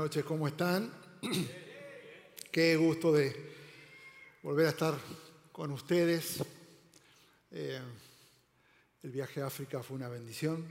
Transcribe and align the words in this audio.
noches, 0.00 0.24
¿cómo 0.24 0.48
están? 0.48 0.90
Qué 2.50 2.74
gusto 2.74 3.12
de 3.12 3.36
volver 4.42 4.68
a 4.68 4.70
estar 4.70 4.98
con 5.52 5.70
ustedes. 5.72 6.42
Eh, 7.50 7.78
el 9.02 9.10
viaje 9.10 9.42
a 9.42 9.48
África 9.48 9.82
fue 9.82 9.98
una 9.98 10.08
bendición. 10.08 10.66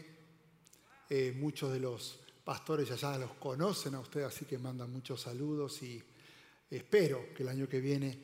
Eh, 1.08 1.32
muchos 1.38 1.72
de 1.72 1.80
los 1.80 2.20
pastores 2.44 2.90
allá 2.90 3.20
los 3.20 3.34
conocen 3.34 3.94
a 3.94 4.00
ustedes, 4.00 4.26
así 4.26 4.46
que 4.46 4.58
mandan 4.58 4.92
muchos 4.92 5.22
saludos 5.22 5.84
y 5.84 6.04
espero 6.72 7.32
que 7.36 7.44
el 7.44 7.50
año 7.50 7.70
que 7.70 7.82
viene 7.82 8.18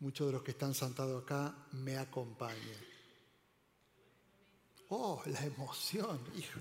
muchos 0.00 0.26
de 0.26 0.34
los 0.34 0.42
que 0.42 0.50
están 0.50 0.74
sentados 0.74 1.22
acá 1.22 1.56
me 1.72 1.96
acompañen. 1.96 2.84
Oh, 4.90 5.22
la 5.24 5.42
emoción, 5.42 6.20
hijo. 6.36 6.60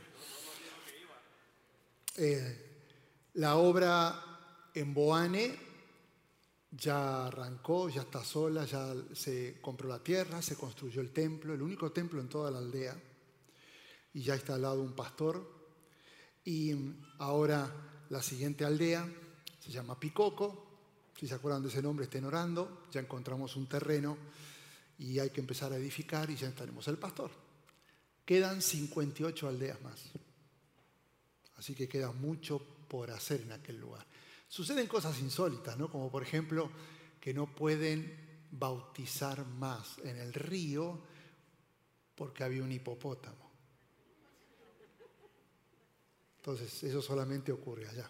Eh, 2.15 2.72
la 3.33 3.55
obra 3.55 4.69
en 4.73 4.93
Boane 4.93 5.59
ya 6.71 7.27
arrancó, 7.27 7.89
ya 7.89 8.01
está 8.01 8.23
sola, 8.23 8.65
ya 8.65 8.93
se 9.13 9.59
compró 9.61 9.87
la 9.87 9.99
tierra, 9.99 10.41
se 10.41 10.55
construyó 10.55 11.01
el 11.01 11.11
templo, 11.11 11.53
el 11.53 11.61
único 11.61 11.91
templo 11.91 12.19
en 12.19 12.29
toda 12.29 12.49
la 12.49 12.57
aldea, 12.57 12.95
y 14.13 14.21
ya 14.21 14.35
está 14.35 14.55
al 14.55 14.63
lado 14.63 14.81
un 14.81 14.93
pastor. 14.93 15.63
Y 16.45 16.75
ahora 17.19 18.05
la 18.09 18.21
siguiente 18.21 18.65
aldea 18.65 19.07
se 19.59 19.71
llama 19.71 19.99
Picoco, 19.99 20.73
si 21.17 21.27
se 21.27 21.35
acuerdan 21.35 21.61
de 21.61 21.69
ese 21.69 21.81
nombre 21.81 22.05
estén 22.05 22.25
orando, 22.25 22.85
ya 22.91 22.99
encontramos 22.99 23.55
un 23.55 23.67
terreno 23.67 24.17
y 24.97 25.19
hay 25.19 25.29
que 25.29 25.41
empezar 25.41 25.71
a 25.71 25.77
edificar 25.77 26.29
y 26.29 26.35
ya 26.35 26.49
estaremos 26.49 26.87
el 26.87 26.97
pastor. 26.97 27.31
Quedan 28.25 28.61
58 28.61 29.47
aldeas 29.47 29.81
más. 29.81 30.11
Así 31.55 31.75
que 31.75 31.87
queda 31.87 32.11
mucho 32.11 32.72
por 32.93 33.09
hacer 33.09 33.41
en 33.41 33.51
aquel 33.51 33.79
lugar. 33.79 34.05
Suceden 34.47 34.85
cosas 34.85 35.19
insólitas, 35.19 35.75
¿no? 35.79 35.89
Como 35.89 36.11
por 36.11 36.21
ejemplo 36.21 36.69
que 37.19 37.33
no 37.33 37.47
pueden 37.47 38.45
bautizar 38.51 39.47
más 39.47 39.97
en 40.03 40.15
el 40.17 40.31
río 40.31 41.01
porque 42.13 42.43
había 42.43 42.61
un 42.61 42.71
hipopótamo. 42.71 43.49
Entonces, 46.35 46.83
eso 46.83 47.01
solamente 47.01 47.51
ocurre 47.51 47.89
allá. 47.89 48.07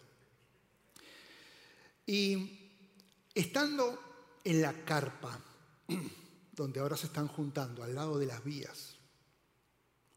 Y 2.06 2.82
estando 3.34 4.38
en 4.44 4.62
la 4.62 4.74
carpa, 4.84 5.40
donde 6.52 6.82
ahora 6.82 6.98
se 6.98 7.06
están 7.06 7.30
juntando 7.30 7.84
al 7.84 7.96
lado 7.96 8.20
de 8.20 8.26
las 8.26 8.44
vías, 8.44 8.98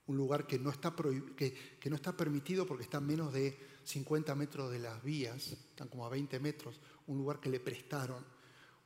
un 0.09 0.17
lugar 0.17 0.45
que 0.45 0.59
no 0.59 0.71
está, 0.71 0.93
que, 1.37 1.79
que 1.79 1.89
no 1.89 1.95
está 1.95 2.17
permitido 2.17 2.67
porque 2.67 2.83
está 2.83 2.99
menos 2.99 3.33
de 3.33 3.76
50 3.87 4.35
metros 4.35 4.73
de 4.73 4.81
las 4.81 5.03
vías, 5.03 5.53
están 5.53 5.87
como 5.89 6.05
a 6.05 6.11
20 6.11 6.41
metros, 6.41 6.81
un 7.07 7.19
lugar 7.19 7.39
que 7.39 7.49
le 7.49 7.61
prestaron, 7.61 8.25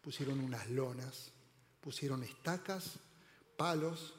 pusieron 0.02 0.40
unas 0.40 0.68
lonas, 0.68 1.32
pusieron 1.80 2.22
estacas, 2.22 2.98
palos, 3.56 4.14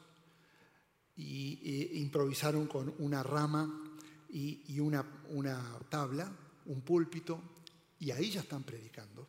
e 1.16 1.90
improvisaron 1.94 2.66
con 2.66 2.92
una 2.98 3.22
rama 3.22 3.92
y, 4.30 4.80
una, 4.80 5.22
una 5.28 5.78
tabla, 5.88 6.30
un 6.66 6.80
púlpito, 6.80 7.40
y 8.00 8.10
ahí 8.10 8.30
ya 8.30 8.40
están 8.40 8.64
predicando. 8.64 9.28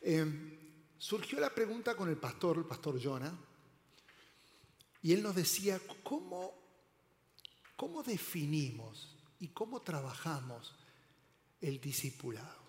Eh, 0.00 0.94
surgió 0.96 1.40
la 1.40 1.54
pregunta 1.54 1.94
con 1.94 2.08
el 2.08 2.16
pastor, 2.16 2.56
el 2.56 2.64
pastor 2.64 2.98
Jonah, 3.02 3.38
y 5.02 5.12
él 5.12 5.22
nos 5.22 5.34
decía, 5.34 5.78
¿cómo, 6.02 6.54
cómo 7.76 8.02
definimos 8.02 9.17
y 9.40 9.48
cómo 9.48 9.82
trabajamos 9.82 10.74
el 11.60 11.80
discipulado? 11.80 12.68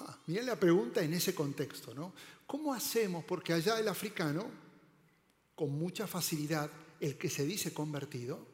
Ah, 0.00 0.18
miren 0.26 0.46
la 0.46 0.56
pregunta 0.56 1.02
en 1.02 1.14
ese 1.14 1.34
contexto, 1.34 1.94
¿no? 1.94 2.12
¿Cómo 2.46 2.72
hacemos? 2.72 3.24
Porque 3.24 3.52
allá 3.52 3.78
el 3.78 3.88
africano, 3.88 4.48
con 5.54 5.70
mucha 5.72 6.06
facilidad, 6.06 6.70
el 7.00 7.16
que 7.18 7.28
se 7.28 7.44
dice 7.44 7.72
convertido, 7.72 8.46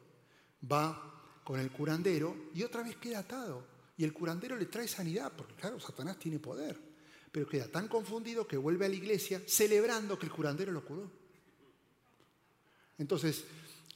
va 0.71 1.41
con 1.43 1.59
el 1.59 1.71
curandero 1.71 2.49
y 2.53 2.63
otra 2.63 2.83
vez 2.83 2.97
queda 2.97 3.19
atado. 3.19 3.63
Y 3.97 4.03
el 4.03 4.13
curandero 4.13 4.57
le 4.57 4.65
trae 4.65 4.87
sanidad, 4.87 5.31
porque 5.35 5.55
claro, 5.55 5.79
Satanás 5.79 6.17
tiene 6.19 6.39
poder. 6.39 6.77
Pero 7.31 7.47
queda 7.47 7.67
tan 7.67 7.87
confundido 7.87 8.47
que 8.47 8.57
vuelve 8.57 8.85
a 8.85 8.89
la 8.89 8.95
iglesia 8.95 9.41
celebrando 9.47 10.17
que 10.17 10.25
el 10.25 10.31
curandero 10.31 10.71
lo 10.71 10.83
curó. 10.83 11.09
Entonces, 12.97 13.45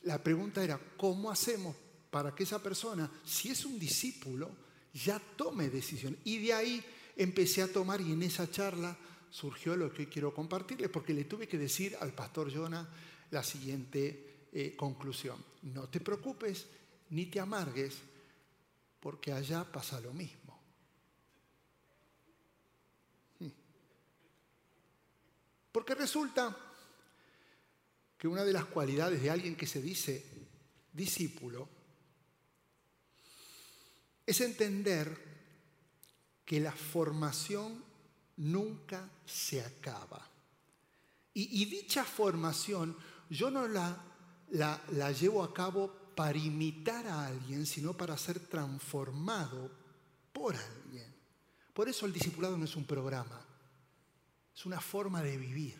la 0.04 0.22
pregunta 0.22 0.64
era, 0.64 0.80
¿cómo 0.98 1.32
hacemos 1.32 1.76
para 2.10 2.34
que 2.34 2.44
esa 2.44 2.62
persona, 2.62 3.10
si 3.24 3.50
es 3.50 3.66
un 3.66 3.78
discípulo, 3.78 4.50
ya 4.94 5.20
tome 5.20 5.70
decisión? 5.70 6.18
Y 6.24 6.40
de 6.40 6.54
ahí 6.54 6.84
empecé 7.16 7.62
a 7.62 7.72
tomar 7.72 8.02
y 8.02 8.12
en 8.12 8.24
esa 8.24 8.50
charla 8.50 8.98
surgió 9.30 9.76
lo 9.76 9.94
que 9.94 10.10
quiero 10.10 10.34
compartirles, 10.34 10.90
porque 10.90 11.14
le 11.14 11.26
tuve 11.26 11.48
que 11.48 11.58
decir 11.58 11.96
al 12.00 12.14
pastor 12.14 12.54
Jonah 12.54 12.88
la 13.32 13.44
siguiente 13.44 14.48
eh, 14.52 14.76
conclusión. 14.76 15.44
No 15.64 15.88
te 15.88 16.00
preocupes 16.00 16.66
ni 17.12 17.28
te 17.28 17.40
amargues, 17.40 17.98
porque 19.00 19.32
allá 19.32 19.64
pasa 19.64 20.00
lo 20.02 20.14
mismo. 20.14 20.60
Hmm. 23.40 23.50
Porque 25.72 25.96
resulta 25.96 26.58
que 28.18 28.28
una 28.28 28.44
de 28.44 28.54
las 28.54 28.66
cualidades 28.66 29.22
de 29.22 29.30
alguien 29.30 29.56
que 29.56 29.68
se 29.68 29.82
dice 29.82 30.26
discípulo 30.92 31.79
es 34.30 34.42
entender 34.42 35.18
que 36.46 36.60
la 36.60 36.72
formación 36.72 37.84
nunca 38.38 39.10
se 39.26 39.62
acaba. 39.62 40.26
Y, 41.34 41.66
dicha 41.66 42.04
formación 42.04 42.98
yo 43.30 43.50
no 43.50 43.68
la, 43.68 43.98
la, 44.50 44.82
la 44.92 45.12
llevo 45.12 45.42
a 45.42 45.54
cabo 45.54 46.12
para 46.16 46.38
imitar 46.38 47.08
a 47.08 47.28
alguien, 47.28 47.66
sino 47.66 47.94
para 47.96 48.18
ser 48.18 48.40
transformado 48.40 49.72
por 50.34 50.56
alguien. 50.56 51.16
Por 51.74 51.88
eso 51.88 52.06
el 52.06 52.14
discipulado 52.14 52.58
no 52.58 52.66
es 52.66 52.76
un 52.76 52.86
programa, 52.86 53.40
es 54.54 54.66
una 54.66 54.82
forma 54.82 55.24
de 55.24 55.38
vivir. 55.38 55.80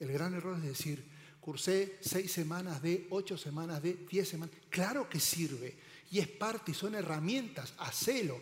El 0.00 0.12
gran 0.12 0.34
error 0.34 0.56
es 0.56 0.64
decir, 0.64 1.08
Cursé 1.40 1.98
seis 2.02 2.30
semanas 2.30 2.82
de, 2.82 3.06
ocho 3.08 3.38
semanas 3.38 3.82
de, 3.82 3.94
diez 4.10 4.28
semanas. 4.28 4.54
Claro 4.68 5.08
que 5.08 5.18
sirve 5.18 5.78
y 6.10 6.18
es 6.18 6.28
parte 6.28 6.72
y 6.72 6.74
son 6.74 6.94
herramientas, 6.94 7.74
hacelo. 7.78 8.40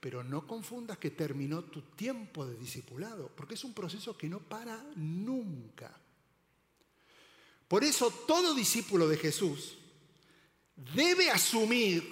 Pero 0.00 0.22
no 0.22 0.46
confundas 0.46 0.98
que 0.98 1.10
terminó 1.10 1.64
tu 1.64 1.82
tiempo 1.82 2.46
de 2.46 2.56
discipulado, 2.56 3.30
porque 3.34 3.54
es 3.54 3.64
un 3.64 3.72
proceso 3.72 4.16
que 4.16 4.28
no 4.28 4.40
para 4.40 4.84
nunca. 4.94 5.90
Por 7.66 7.82
eso 7.82 8.10
todo 8.10 8.54
discípulo 8.54 9.08
de 9.08 9.16
Jesús 9.16 9.76
debe 10.94 11.30
asumir 11.30 12.04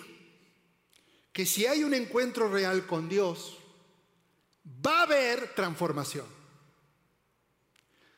que 1.33 1.45
si 1.45 1.67
hay 1.67 1.85
un 1.85 1.95
encuentro 1.95 2.51
real 2.51 2.87
con 2.87 3.09
Dios, 3.09 3.59
va 4.85 5.01
a 5.01 5.03
haber 5.03 5.55
transformación. 5.55 6.27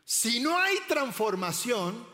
Si 0.04 0.40
no 0.40 0.56
hay 0.56 0.76
transformación, 0.86 2.06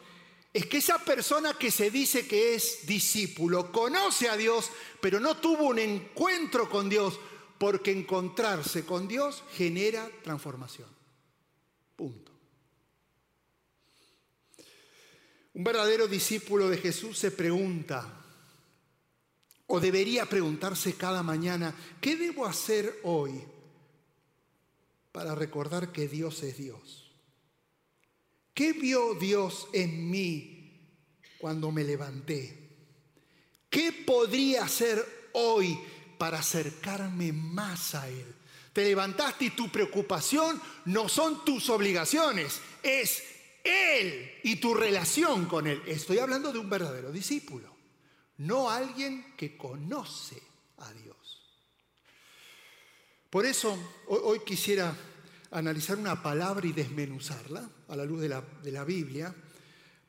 es 0.53 0.67
que 0.67 0.79
esa 0.79 0.99
persona 0.99 1.55
que 1.55 1.71
se 1.71 1.91
dice 1.91 2.27
que 2.27 2.55
es 2.55 2.87
discípulo 2.87 3.73
conoce 3.73 4.29
a 4.29 4.37
Dios, 4.37 4.71
pero 5.01 5.19
no 5.19 5.39
tuvo 5.39 5.69
un 5.69 5.79
encuentro 5.79 6.69
con 6.69 6.91
Dios, 6.91 7.19
porque 7.59 7.93
encontrarse 7.93 8.85
con 8.85 9.07
Dios 9.07 9.45
genera 9.53 10.11
transformación. 10.25 10.89
Punto. 11.97 12.33
Un 15.55 15.65
verdadero 15.65 16.09
discípulo 16.09 16.69
de 16.69 16.79
Jesús 16.79 17.19
se 17.19 17.31
pregunta, 17.31 18.21
o 19.69 19.81
debería 19.81 20.27
preguntarse 20.27 20.95
cada 20.97 21.23
mañana, 21.23 21.75
¿qué 22.01 22.17
debo 22.17 22.47
hacer 22.47 23.01
hoy 23.05 23.43
para 25.13 25.35
recordar 25.35 25.93
que 25.93 26.09
Dios 26.09 26.43
es 26.43 26.59
Dios? 26.59 27.02
¿Qué 28.55 28.73
vio 28.73 29.15
Dios 29.15 29.69
en 29.73 30.11
mí 30.11 30.81
cuando 31.39 31.73
me 31.73 31.85
levanté? 31.85 32.63
¿Qué 33.71 33.93
podría 33.93 34.65
hacer 34.65 35.31
hoy 35.33 35.79
para 36.19 36.41
acercarme 36.41 37.33
más 37.33 37.95
a 37.95 38.09
Él? 38.09 38.35
Te 38.73 38.85
levantaste 38.85 39.47
y 39.47 39.51
tu 39.51 39.71
preocupación 39.71 40.61
no 40.87 41.09
son 41.09 41.45
tus 41.45 41.71
obligaciones, 41.71 42.61
es 42.83 43.23
Él 43.65 44.31
y 44.43 44.57
tu 44.57 44.75
relación 44.75 45.47
con 45.47 45.67
Él. 45.67 45.83
Estoy 45.87 46.19
hablando 46.19 46.53
de 46.53 46.59
un 46.59 46.69
verdadero 46.69 47.11
discípulo, 47.11 47.75
no 48.39 48.71
alguien 48.71 49.35
que 49.37 49.57
conoce 49.57 50.43
a 50.79 50.93
Dios. 50.93 51.17
Por 53.31 53.47
eso 53.47 53.79
hoy 54.09 54.41
quisiera 54.41 54.95
analizar 55.51 55.97
una 55.97 56.23
palabra 56.23 56.67
y 56.67 56.73
desmenuzarla 56.73 57.71
a 57.93 57.97
la 57.97 58.07
luz 58.07 58.23
de 58.23 58.29
la, 58.73 58.85
Biblia 58.85 59.35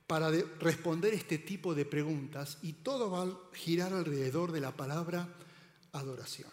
para 0.07 0.31
responder 0.61 1.13
este 1.13 1.39
tipo 1.39 1.75
de 1.75 1.83
preguntas 1.83 2.57
y 2.61 2.73
todo 2.73 3.11
va 3.11 3.23
a 3.23 3.55
girar 3.55 3.91
alrededor 3.91 4.53
de 4.53 4.61
la 4.61 4.71
palabra 4.71 5.27
adoración. 5.91 6.49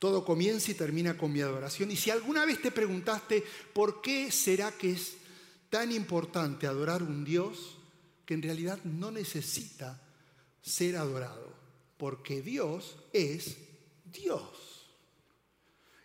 Todo 0.00 0.24
comienza 0.24 0.72
y 0.72 0.74
termina 0.74 1.16
con 1.16 1.32
mi 1.32 1.40
adoración. 1.40 1.92
Y 1.92 1.96
si 1.96 2.10
alguna 2.10 2.44
vez 2.44 2.60
te 2.60 2.72
preguntaste 2.72 3.44
por 3.72 4.02
qué 4.02 4.32
será 4.32 4.72
que 4.72 4.90
es 4.90 5.18
tan 5.70 5.92
importante 5.92 6.66
adorar 6.66 7.04
un 7.04 7.24
Dios 7.24 7.78
que 8.26 8.34
en 8.34 8.42
realidad 8.42 8.80
no 8.82 9.12
necesita 9.12 10.02
ser 10.60 10.96
adorado, 10.96 11.54
porque 11.96 12.42
Dios 12.42 12.96
es 13.12 13.56
Dios. 14.04 14.67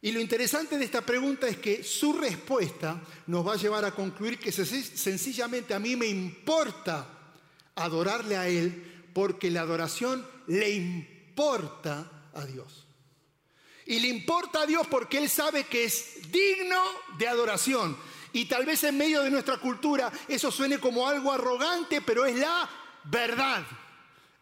Y 0.03 0.11
lo 0.11 0.19
interesante 0.19 0.77
de 0.77 0.83
esta 0.83 0.99
pregunta 0.99 1.47
es 1.47 1.59
que 1.59 1.81
su 1.81 2.11
respuesta 2.11 3.01
nos 3.27 3.47
va 3.47 3.53
a 3.53 3.55
llevar 3.55 3.85
a 3.85 3.95
concluir 3.95 4.37
que 4.37 4.51
sencillamente 4.51 5.73
a 5.73 5.79
mí 5.79 5.95
me 5.95 6.07
importa 6.07 7.07
adorarle 7.73 8.35
a 8.35 8.45
Él 8.49 9.07
porque 9.13 9.49
la 9.49 9.61
adoración 9.61 10.27
le 10.47 10.71
importa 10.71 12.29
a 12.33 12.45
Dios. 12.45 12.85
Y 13.85 14.01
le 14.01 14.09
importa 14.09 14.63
a 14.63 14.65
Dios 14.65 14.85
porque 14.87 15.19
Él 15.19 15.29
sabe 15.29 15.67
que 15.67 15.85
es 15.85 16.29
digno 16.29 16.81
de 17.17 17.29
adoración. 17.29 17.95
Y 18.33 18.43
tal 18.43 18.65
vez 18.65 18.83
en 18.83 18.97
medio 18.97 19.23
de 19.23 19.31
nuestra 19.31 19.57
cultura 19.57 20.11
eso 20.27 20.51
suene 20.51 20.79
como 20.79 21.07
algo 21.07 21.31
arrogante, 21.31 22.01
pero 22.01 22.25
es 22.25 22.35
la 22.35 22.69
verdad. 23.05 23.65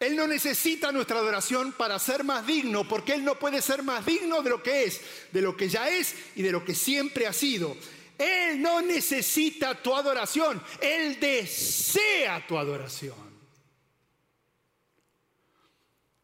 Él 0.02 0.16
no 0.16 0.26
necesita 0.26 0.92
nuestra 0.92 1.20
adoración 1.20 1.74
para 1.74 2.00
ser 2.00 2.24
más 2.24 2.48
digno, 2.48 2.88
porque 2.88 3.14
Él 3.14 3.24
no 3.24 3.38
puede 3.38 3.62
ser 3.62 3.84
más 3.84 4.04
digno 4.04 4.42
de 4.42 4.50
lo 4.50 4.64
que 4.64 4.86
es, 4.86 5.00
de 5.32 5.42
lo 5.42 5.56
que 5.56 5.70
ya 5.70 5.90
es 5.90 6.16
y 6.36 6.42
de 6.42 6.52
lo 6.52 6.66
que 6.66 6.74
siempre 6.74 7.28
ha 7.28 7.34
sido. 7.34 7.78
Él 8.18 8.60
no 8.60 8.82
necesita 8.82 9.80
tu 9.80 9.94
adoración, 9.94 10.60
Él 10.82 11.20
desea 11.20 12.48
tu 12.48 12.58
adoración. 12.58 13.16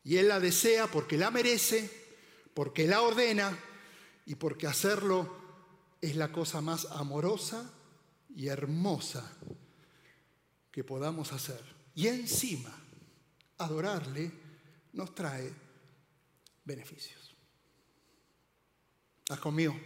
Y 0.04 0.18
Él 0.18 0.28
la 0.28 0.40
desea 0.40 0.88
porque 0.88 1.16
la 1.16 1.30
merece, 1.30 1.88
porque 2.56 2.88
la 2.88 3.04
ordena 3.04 3.56
y 4.26 4.34
porque 4.34 4.66
hacerlo 4.66 5.38
es 6.02 6.16
la 6.16 6.32
cosa 6.32 6.62
más 6.62 6.86
amorosa 6.86 7.72
y 8.36 8.48
hermosa 8.48 9.38
que 10.72 10.84
podamos 10.84 11.32
hacer. 11.32 11.62
Y 11.94 12.08
encima, 12.08 12.87
adorarle 13.58 14.32
nos 14.94 15.14
trae 15.14 15.52
beneficios. 16.64 17.36
¿Estás 19.20 19.40
conmigo? 19.40 19.78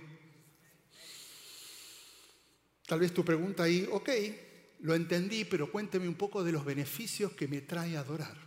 Tal 2.86 3.00
vez 3.00 3.14
tu 3.14 3.24
pregunta 3.24 3.64
ahí, 3.64 3.88
ok, 3.92 4.10
lo 4.82 4.94
entendí, 4.96 5.46
pero 5.46 5.72
cuénteme 5.72 6.08
un 6.08 6.16
poco 6.16 6.44
de 6.44 6.52
los 6.52 6.66
beneficios 6.66 7.32
que 7.34 7.48
me 7.48 7.62
trae 7.62 7.96
adorar. 7.96 8.38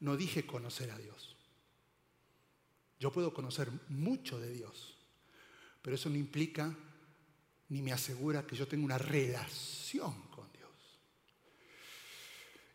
No 0.00 0.16
dije 0.16 0.46
conocer 0.46 0.90
a 0.90 0.98
Dios. 0.98 1.36
Yo 2.98 3.10
puedo 3.10 3.32
conocer 3.32 3.70
mucho 3.88 4.38
de 4.38 4.52
Dios, 4.52 4.96
pero 5.82 5.96
eso 5.96 6.08
no 6.08 6.16
implica 6.16 6.76
ni 7.68 7.82
me 7.82 7.92
asegura 7.92 8.46
que 8.46 8.56
yo 8.56 8.68
tenga 8.68 8.84
una 8.84 8.98
relación. 8.98 10.29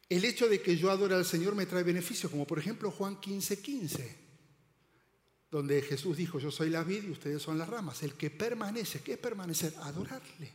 El 0.07 0.23
hecho 0.23 0.47
de 0.47 0.61
que 0.61 0.77
yo 0.77 0.91
adore 0.91 1.15
al 1.15 1.25
Señor 1.25 1.55
me 1.55 1.65
trae 1.65 1.83
beneficios, 1.83 2.31
como 2.31 2.45
por 2.45 2.59
ejemplo 2.59 2.91
Juan 2.91 3.19
15, 3.19 3.61
15, 3.61 4.15
donde 5.49 5.81
Jesús 5.81 6.17
dijo, 6.17 6.39
yo 6.39 6.51
soy 6.51 6.69
la 6.69 6.83
vid 6.83 7.03
y 7.05 7.11
ustedes 7.11 7.41
son 7.41 7.57
las 7.57 7.69
ramas. 7.69 8.03
El 8.03 8.13
que 8.13 8.29
permanece, 8.29 9.01
¿qué 9.01 9.13
es 9.13 9.19
permanecer? 9.19 9.73
Adorarle. 9.81 10.53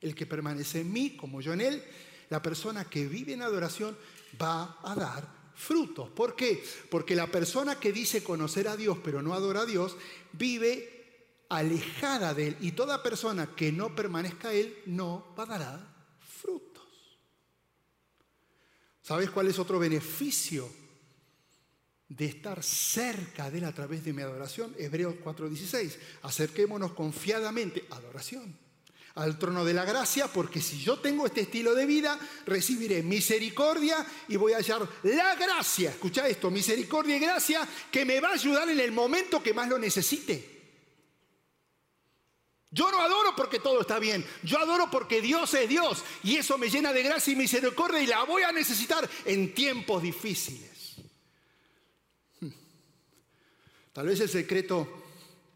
El 0.00 0.14
que 0.14 0.26
permanece 0.26 0.80
en 0.80 0.92
mí, 0.92 1.16
como 1.16 1.40
yo 1.40 1.52
en 1.52 1.60
él, 1.60 1.84
la 2.28 2.42
persona 2.42 2.84
que 2.86 3.06
vive 3.06 3.34
en 3.34 3.42
adoración 3.42 3.96
va 4.40 4.78
a 4.82 4.94
dar 4.94 5.42
frutos. 5.54 6.08
¿Por 6.10 6.34
qué? 6.34 6.64
Porque 6.90 7.14
la 7.14 7.26
persona 7.26 7.78
que 7.78 7.92
dice 7.92 8.24
conocer 8.24 8.68
a 8.68 8.76
Dios 8.76 8.98
pero 9.04 9.22
no 9.22 9.34
adora 9.34 9.60
a 9.60 9.66
Dios 9.66 9.96
vive 10.32 11.44
alejada 11.50 12.32
de 12.32 12.48
Él 12.48 12.56
y 12.60 12.72
toda 12.72 13.02
persona 13.02 13.54
que 13.54 13.70
no 13.70 13.94
permanezca 13.94 14.48
a 14.48 14.54
Él 14.54 14.78
no 14.86 15.34
va 15.38 15.44
a 15.44 15.58
dar 15.58 15.94
frutos. 16.20 16.71
¿Sabes 19.02 19.30
cuál 19.30 19.48
es 19.48 19.58
otro 19.58 19.78
beneficio 19.78 20.70
de 22.08 22.26
estar 22.26 22.62
cerca 22.62 23.50
de 23.50 23.58
Él 23.58 23.64
a 23.64 23.72
través 23.72 24.04
de 24.04 24.12
mi 24.12 24.22
adoración? 24.22 24.74
Hebreos 24.78 25.16
4:16. 25.22 25.98
Acerquémonos 26.22 26.92
confiadamente, 26.92 27.84
adoración 27.90 28.62
al 29.14 29.38
trono 29.38 29.64
de 29.64 29.74
la 29.74 29.84
gracia, 29.84 30.28
porque 30.28 30.62
si 30.62 30.78
yo 30.78 30.98
tengo 30.98 31.26
este 31.26 31.42
estilo 31.42 31.74
de 31.74 31.84
vida, 31.84 32.18
recibiré 32.46 33.02
misericordia 33.02 34.06
y 34.28 34.36
voy 34.36 34.52
a 34.52 34.58
hallar 34.58 34.88
la 35.02 35.34
gracia. 35.34 35.90
Escucha 35.90 36.26
esto, 36.28 36.50
misericordia 36.50 37.16
y 37.16 37.20
gracia 37.20 37.68
que 37.90 38.04
me 38.04 38.20
va 38.20 38.30
a 38.30 38.34
ayudar 38.34 38.70
en 38.70 38.80
el 38.80 38.92
momento 38.92 39.42
que 39.42 39.52
más 39.52 39.68
lo 39.68 39.78
necesite. 39.78 40.51
Yo 42.72 42.90
no 42.90 43.02
adoro 43.02 43.36
porque 43.36 43.58
todo 43.58 43.82
está 43.82 43.98
bien, 43.98 44.24
yo 44.42 44.58
adoro 44.58 44.90
porque 44.90 45.20
Dios 45.20 45.52
es 45.52 45.68
Dios 45.68 46.02
y 46.24 46.36
eso 46.36 46.56
me 46.56 46.70
llena 46.70 46.90
de 46.94 47.02
gracia 47.02 47.34
y 47.34 47.36
misericordia 47.36 48.00
y 48.00 48.06
la 48.06 48.24
voy 48.24 48.42
a 48.44 48.50
necesitar 48.50 49.08
en 49.26 49.54
tiempos 49.54 50.02
difíciles. 50.02 50.96
Hmm. 52.40 52.48
Tal 53.92 54.06
vez 54.06 54.20
el 54.20 54.30
secreto 54.30 55.02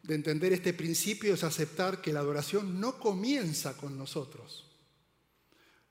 de 0.02 0.14
entender 0.14 0.52
este 0.52 0.74
principio 0.74 1.32
es 1.32 1.42
aceptar 1.42 2.02
que 2.02 2.12
la 2.12 2.20
adoración 2.20 2.78
no 2.78 2.98
comienza 2.98 3.78
con 3.78 3.96
nosotros. 3.96 4.66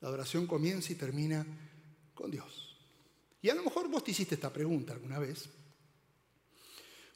La 0.01 0.09
adoración 0.09 0.45
comienza 0.45 0.91
y 0.91 0.95
termina 0.95 1.43
con 2.13 2.29
Dios. 2.29 2.77
Y 3.41 3.49
a 3.49 3.55
lo 3.55 3.63
mejor 3.63 3.89
vos 3.89 4.03
te 4.03 4.11
hiciste 4.11 4.35
esta 4.35 4.53
pregunta 4.53 4.93
alguna 4.93 5.17
vez. 5.17 5.49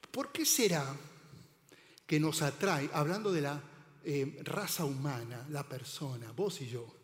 ¿Por 0.09 0.31
qué 0.31 0.45
será 0.45 0.95
que 2.07 2.19
nos 2.19 2.41
atrae, 2.41 2.89
hablando 2.91 3.31
de 3.31 3.41
la 3.41 3.68
eh, 4.03 4.39
raza 4.43 4.85
humana, 4.85 5.45
la 5.49 5.67
persona, 5.67 6.31
vos 6.31 6.61
y 6.61 6.67
yo, 6.67 6.95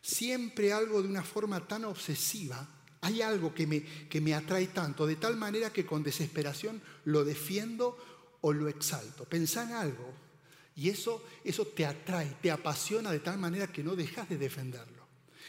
siempre 0.00 0.72
algo 0.72 1.02
de 1.02 1.08
una 1.08 1.22
forma 1.22 1.66
tan 1.66 1.84
obsesiva 1.84 2.68
hay 3.02 3.22
algo 3.22 3.54
que 3.54 3.66
me, 3.66 3.82
que 3.82 4.20
me, 4.20 4.34
atrae 4.34 4.68
tanto, 4.68 5.06
de 5.06 5.16
tal 5.16 5.36
manera 5.36 5.72
que 5.72 5.86
con 5.86 6.02
desesperación 6.02 6.82
lo 7.04 7.24
defiendo 7.24 7.96
o 8.40 8.52
lo 8.52 8.68
exalto. 8.68 9.24
Pensá 9.24 9.62
en 9.64 9.72
algo 9.72 10.12
y 10.74 10.88
eso, 10.88 11.24
eso 11.44 11.66
te 11.68 11.86
atrae, 11.86 12.36
te 12.42 12.50
apasiona 12.50 13.12
de 13.12 13.20
tal 13.20 13.38
manera 13.38 13.68
que 13.68 13.84
no 13.84 13.94
dejas 13.94 14.28
de 14.28 14.38
defenderlo. 14.38 15.06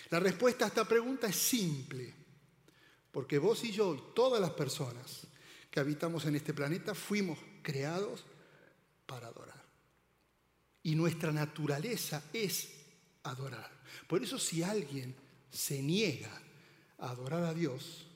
La 0.10 0.20
respuesta 0.20 0.66
a 0.66 0.68
esta 0.70 0.88
pregunta 0.88 1.28
es 1.28 1.36
simple, 1.36 2.14
porque 3.12 3.38
vos 3.38 3.64
y 3.64 3.72
yo 3.72 3.96
y 3.96 4.14
todas 4.14 4.40
las 4.40 4.52
personas 4.52 5.28
que 5.70 5.80
habitamos 5.80 6.26
en 6.26 6.36
este 6.36 6.54
planeta 6.54 6.96
fuimos 6.96 7.40
creados 7.62 8.26
para 9.06 9.28
adorar. 9.28 9.57
Y 10.88 10.96
nuestra 10.96 11.34
naturaleza 11.34 12.24
es 12.32 12.70
adorar. 13.24 13.70
Por 14.08 14.24
eso 14.24 14.40
si 14.40 14.64
alguien 14.64 15.14
se 15.52 15.84
niega 15.84 16.32
a 16.98 17.10
adorar 17.10 17.44
a 17.44 17.54
Dios, 17.54 18.08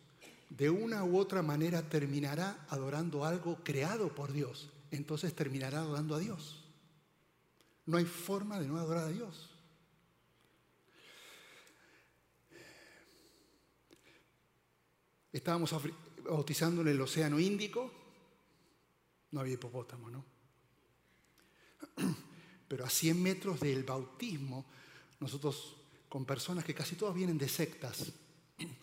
de 0.49 0.69
una 0.69 1.03
u 1.03 1.17
otra 1.17 1.41
manera 1.41 1.81
terminará 1.89 2.65
adorando 2.69 3.25
algo 3.25 3.61
creado 3.61 4.15
por 4.15 4.31
Dios. 4.31 4.69
Entonces 4.89 5.35
terminará 5.35 5.79
adorando 5.79 6.15
a 6.15 6.19
Dios. 6.19 6.63
No 7.87 7.97
hay 7.97 8.05
forma 8.05 8.57
de 8.57 8.69
no 8.69 8.77
adorar 8.77 9.03
a 9.03 9.11
Dios. 9.11 9.49
Estábamos 15.33 15.75
bautizando 16.23 16.83
en 16.83 16.87
el 16.87 17.01
Océano 17.01 17.37
Índico. 17.37 17.91
No 19.31 19.41
había 19.41 19.55
hipopótamo, 19.55 20.09
¿no? 20.09 20.23
Pero 22.71 22.85
a 22.85 22.89
100 22.89 23.21
metros 23.21 23.59
del 23.59 23.83
bautismo, 23.83 24.63
nosotros 25.19 25.75
con 26.07 26.23
personas 26.23 26.63
que 26.63 26.73
casi 26.73 26.95
todas 26.95 27.13
vienen 27.13 27.37
de 27.37 27.49
sectas, 27.49 28.13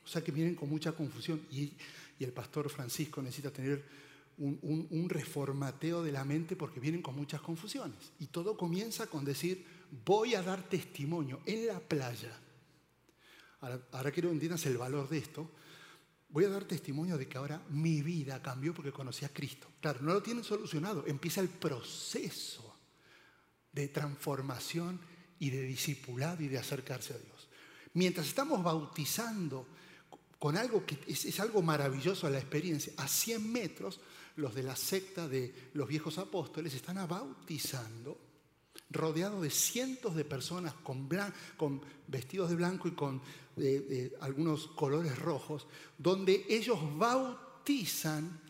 o 0.04 0.06
sea 0.06 0.22
que 0.22 0.30
vienen 0.30 0.56
con 0.56 0.68
mucha 0.68 0.92
confusión 0.92 1.40
y, 1.50 1.72
el 2.20 2.32
pastor 2.32 2.68
Francisco 2.68 3.22
necesita 3.22 3.50
tener 3.50 3.82
un, 4.36 5.06
reformateo 5.08 6.02
de 6.02 6.12
la 6.12 6.22
mente 6.24 6.54
porque 6.54 6.80
vienen 6.80 7.00
con 7.00 7.16
muchas 7.16 7.40
confusiones. 7.40 8.12
Y 8.18 8.26
todo 8.26 8.58
comienza 8.58 9.06
con 9.06 9.24
decir, 9.24 9.64
voy 10.04 10.34
a 10.34 10.42
dar 10.42 10.68
testimonio 10.68 11.40
en 11.46 11.68
la 11.68 11.80
playa. 11.80 12.38
Ahora, 13.60 13.80
ahora 13.92 14.10
quiero 14.10 14.28
que 14.28 14.34
entiendas 14.34 14.66
el 14.66 14.76
valor 14.76 15.08
de 15.08 15.16
esto. 15.16 15.50
Voy 16.28 16.44
a 16.44 16.50
dar 16.50 16.64
testimonio 16.64 17.16
de 17.16 17.26
que 17.26 17.38
ahora 17.38 17.64
mi 17.70 18.02
vida 18.02 18.42
cambió 18.42 18.74
porque 18.74 18.92
conocí 18.92 19.24
a 19.24 19.32
Cristo. 19.32 19.68
Claro, 19.80 20.00
no 20.02 20.12
lo 20.12 20.22
tienen 20.22 20.44
solucionado. 20.44 21.06
Empieza 21.06 21.40
el 21.40 21.48
proceso 21.48 22.67
de 23.72 23.88
transformación 23.88 25.00
y 25.38 25.50
de 25.50 25.62
discipulado 25.62 26.42
y 26.42 26.48
de 26.48 26.58
acercarse 26.58 27.14
a 27.14 27.18
Dios. 27.18 27.48
Mientras 27.94 28.26
estamos 28.26 28.62
bautizando 28.62 29.66
con 30.38 30.56
algo 30.56 30.84
que 30.86 30.98
es, 31.06 31.40
algo 31.40 31.62
maravilloso 31.62 32.28
la 32.30 32.38
experiencia, 32.38 32.92
a 32.96 33.08
100 33.08 33.52
metros, 33.52 34.00
los 34.36 34.54
de 34.54 34.62
la 34.62 34.76
secta 34.76 35.26
de 35.26 35.70
los 35.74 35.88
viejos 35.88 36.18
apóstoles 36.18 36.74
están 36.74 37.06
bautizando, 37.08 38.20
rodeados 38.90 39.42
de 39.42 39.50
cientos 39.50 40.14
de 40.14 40.24
personas 40.24 40.74
con, 40.74 41.08
con 41.56 41.82
vestidos 42.06 42.50
de 42.50 42.56
blanco 42.56 42.88
y 42.88 42.92
con 42.92 43.20
algunos 44.20 44.68
colores 44.68 45.18
rojos, 45.18 45.66
donde 45.96 46.46
ellos 46.48 46.78
bautizan 46.96 48.40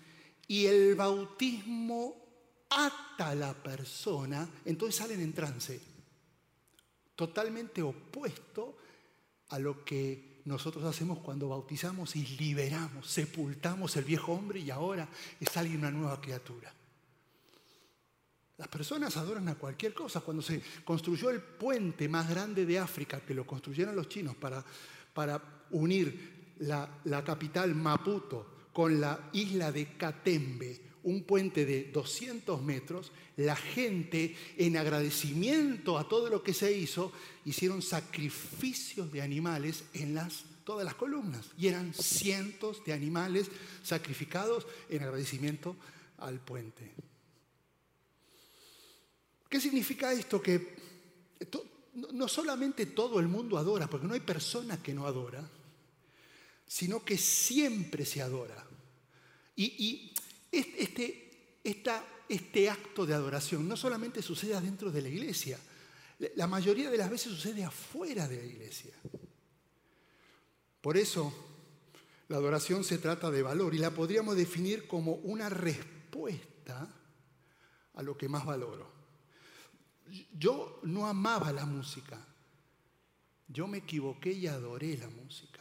y 0.47 0.67
el 0.67 0.95
bautismo 0.95 2.28
ata 2.71 3.35
la 3.35 3.55
persona, 3.55 4.49
entonces 4.65 4.97
salen 4.97 5.21
en 5.21 5.33
trance. 5.33 5.81
Totalmente 7.15 7.83
opuesto 7.83 8.77
a 9.49 9.59
lo 9.59 9.85
que 9.85 10.43
nosotros 10.45 10.85
hacemos 10.85 11.19
cuando 11.19 11.49
bautizamos 11.49 12.17
y 12.17 12.25
liberamos, 12.39 13.07
sepultamos 13.07 13.97
el 13.97 14.05
viejo 14.05 14.33
hombre 14.33 14.61
y 14.61 14.71
ahora 14.71 15.09
sale 15.51 15.77
una 15.77 15.91
nueva 15.91 16.21
criatura. 16.21 16.73
Las 18.57 18.69
personas 18.69 19.17
adoran 19.17 19.49
a 19.49 19.55
cualquier 19.55 19.95
cosa. 19.95 20.21
Cuando 20.21 20.43
se 20.43 20.61
construyó 20.85 21.31
el 21.31 21.41
puente 21.41 22.09
más 22.09 22.29
grande 22.29 22.67
de 22.67 22.79
África, 22.79 23.21
que 23.21 23.35
lo 23.35 23.47
construyeron 23.47 23.95
los 23.95 24.09
chinos 24.09 24.35
para, 24.35 24.65
para 25.15 25.41
unir 25.71 26.57
la, 26.59 27.01
la 27.05 27.23
capital 27.23 27.75
Maputo 27.77 28.69
con 28.73 29.01
la 29.01 29.31
isla 29.33 29.71
de 29.71 29.97
Catembe, 29.97 30.88
un 31.09 31.23
puente 31.23 31.65
de 31.65 31.85
200 31.85 32.63
metros, 32.63 33.13
la 33.37 33.57
gente, 33.57 34.37
en 34.57 34.77
agradecimiento 34.77 35.99
a 35.99 36.07
todo 36.07 36.29
lo 36.29 36.43
que 36.43 36.53
se 36.53 36.71
hizo, 36.71 37.13
hicieron 37.47 37.81
sacrificios 37.81 39.11
de 39.11 39.23
animales 39.23 39.85
en 39.95 40.15
las, 40.15 40.45
todas 40.65 40.85
las 40.85 40.95
columnas. 40.95 41.47
Y 41.57 41.69
eran 41.69 41.95
cientos 41.95 42.85
de 42.85 42.93
animales 42.93 43.51
sacrificados 43.83 44.67
en 44.91 45.03
agradecimiento 45.03 45.77
al 46.19 46.41
puente. 46.41 46.93
¿Qué 49.49 49.61
significa 49.61 50.13
esto? 50.13 50.43
Que 50.43 50.77
no 52.13 52.29
solamente 52.29 52.85
todo 52.85 53.19
el 53.19 53.29
mundo 53.29 53.57
adora, 53.57 53.89
porque 53.89 54.07
no 54.07 54.13
hay 54.13 54.21
persona 54.21 54.83
que 54.83 54.93
no 54.93 55.07
adora, 55.07 55.49
sino 56.67 57.03
que 57.03 57.17
siempre 57.17 58.05
se 58.05 58.21
adora. 58.21 58.69
Y, 59.61 60.08
este, 60.51 61.31
este 62.29 62.71
acto 62.71 63.07
de 63.07 63.15
adoración 63.15 63.69
no 63.69 63.77
solamente 63.77 64.23
sucede 64.23 64.55
adentro 64.55 64.91
de 64.91 65.03
la 65.03 65.09
iglesia, 65.09 65.59
la 66.37 66.47
mayoría 66.47 66.91
de 66.91 66.99
las 66.99 67.11
veces 67.11 67.33
sucede 67.33 67.65
afuera 67.65 68.27
de 68.27 68.39
la 68.39 68.45
iglesia. 68.45 68.95
Por 70.81 70.97
eso, 70.97 71.33
la 72.29 72.37
adoración 72.37 72.85
se 72.85 72.99
trata 72.99 73.31
de 73.31 73.43
valor 73.43 73.75
y 73.75 73.79
la 73.79 73.91
podríamos 73.91 74.37
definir 74.37 74.87
como 74.87 75.15
una 75.15 75.49
respuesta 75.49 76.89
a 77.95 78.03
lo 78.03 78.17
que 78.17 78.29
más 78.29 78.45
valoro. 78.45 78.91
Yo 80.37 80.81
no 80.85 81.07
amaba 81.07 81.53
la 81.53 81.67
música, 81.67 82.19
yo 83.49 83.67
me 83.67 83.79
equivoqué 83.79 84.33
y 84.33 84.47
adoré 84.47 84.97
la 84.97 85.09
música. 85.09 85.61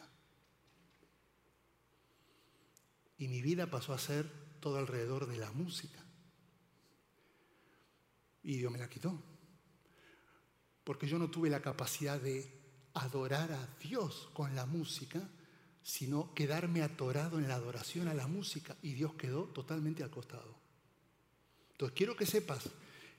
Y 3.17 3.27
mi 3.27 3.41
vida 3.41 3.69
pasó 3.69 3.93
a 3.93 3.99
ser 3.99 4.46
todo 4.67 4.79
alrededor 4.79 5.27
de 5.27 5.37
la 5.37 5.49
música. 5.51 6.03
Y 8.43 8.57
Dios 8.57 8.69
me 8.69 8.77
la 8.77 8.89
quitó. 8.89 9.17
Porque 10.83 11.07
yo 11.07 11.17
no 11.17 11.29
tuve 11.29 11.49
la 11.49 11.61
capacidad 11.61 12.19
de 12.19 12.51
adorar 12.95 13.53
a 13.53 13.65
Dios 13.79 14.29
con 14.33 14.53
la 14.55 14.65
música, 14.65 15.21
sino 15.81 16.33
quedarme 16.33 16.81
atorado 16.81 17.39
en 17.39 17.47
la 17.47 17.55
adoración 17.55 18.09
a 18.09 18.13
la 18.13 18.27
música. 18.27 18.75
Y 18.81 18.91
Dios 18.93 19.13
quedó 19.13 19.45
totalmente 19.45 20.03
al 20.03 20.09
costado. 20.09 20.53
Entonces 21.71 21.95
quiero 21.95 22.17
que 22.17 22.25
sepas 22.25 22.69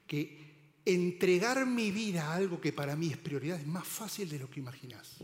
que 0.06 0.82
entregar 0.84 1.64
mi 1.64 1.90
vida 1.90 2.26
a 2.26 2.34
algo 2.34 2.60
que 2.60 2.74
para 2.74 2.94
mí 2.94 3.10
es 3.10 3.16
prioridad 3.16 3.58
es 3.58 3.66
más 3.66 3.88
fácil 3.88 4.28
de 4.28 4.38
lo 4.38 4.50
que 4.50 4.60
imaginas. 4.60 5.16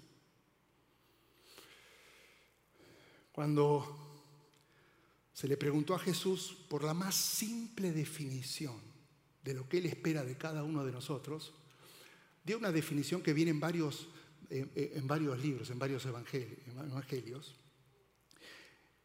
Cuando 3.30 4.03
se 5.34 5.48
le 5.48 5.56
preguntó 5.56 5.94
a 5.94 5.98
Jesús 5.98 6.56
por 6.68 6.84
la 6.84 6.94
más 6.94 7.16
simple 7.16 7.90
definición 7.90 8.80
de 9.42 9.52
lo 9.52 9.68
que 9.68 9.78
Él 9.78 9.86
espera 9.86 10.24
de 10.24 10.38
cada 10.38 10.62
uno 10.62 10.84
de 10.84 10.92
nosotros, 10.92 11.52
dio 12.44 12.56
una 12.56 12.70
definición 12.70 13.20
que 13.20 13.32
viene 13.32 13.50
en 13.50 13.58
varios, 13.58 14.08
en 14.48 15.06
varios 15.08 15.38
libros, 15.40 15.68
en 15.70 15.78
varios 15.78 16.06
evangelios. 16.06 17.56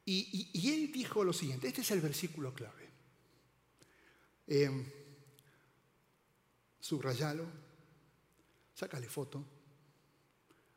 Y, 0.06 0.70
Él 0.72 0.92
dijo 0.92 1.24
lo 1.24 1.34
siguiente, 1.34 1.68
este 1.68 1.82
es 1.82 1.92
el 1.92 2.00
versículo 2.00 2.54
clave. 2.54 2.90
Eh, 4.48 4.70
subrayalo, 6.80 7.46
sácale 8.76 9.10
foto, 9.10 9.44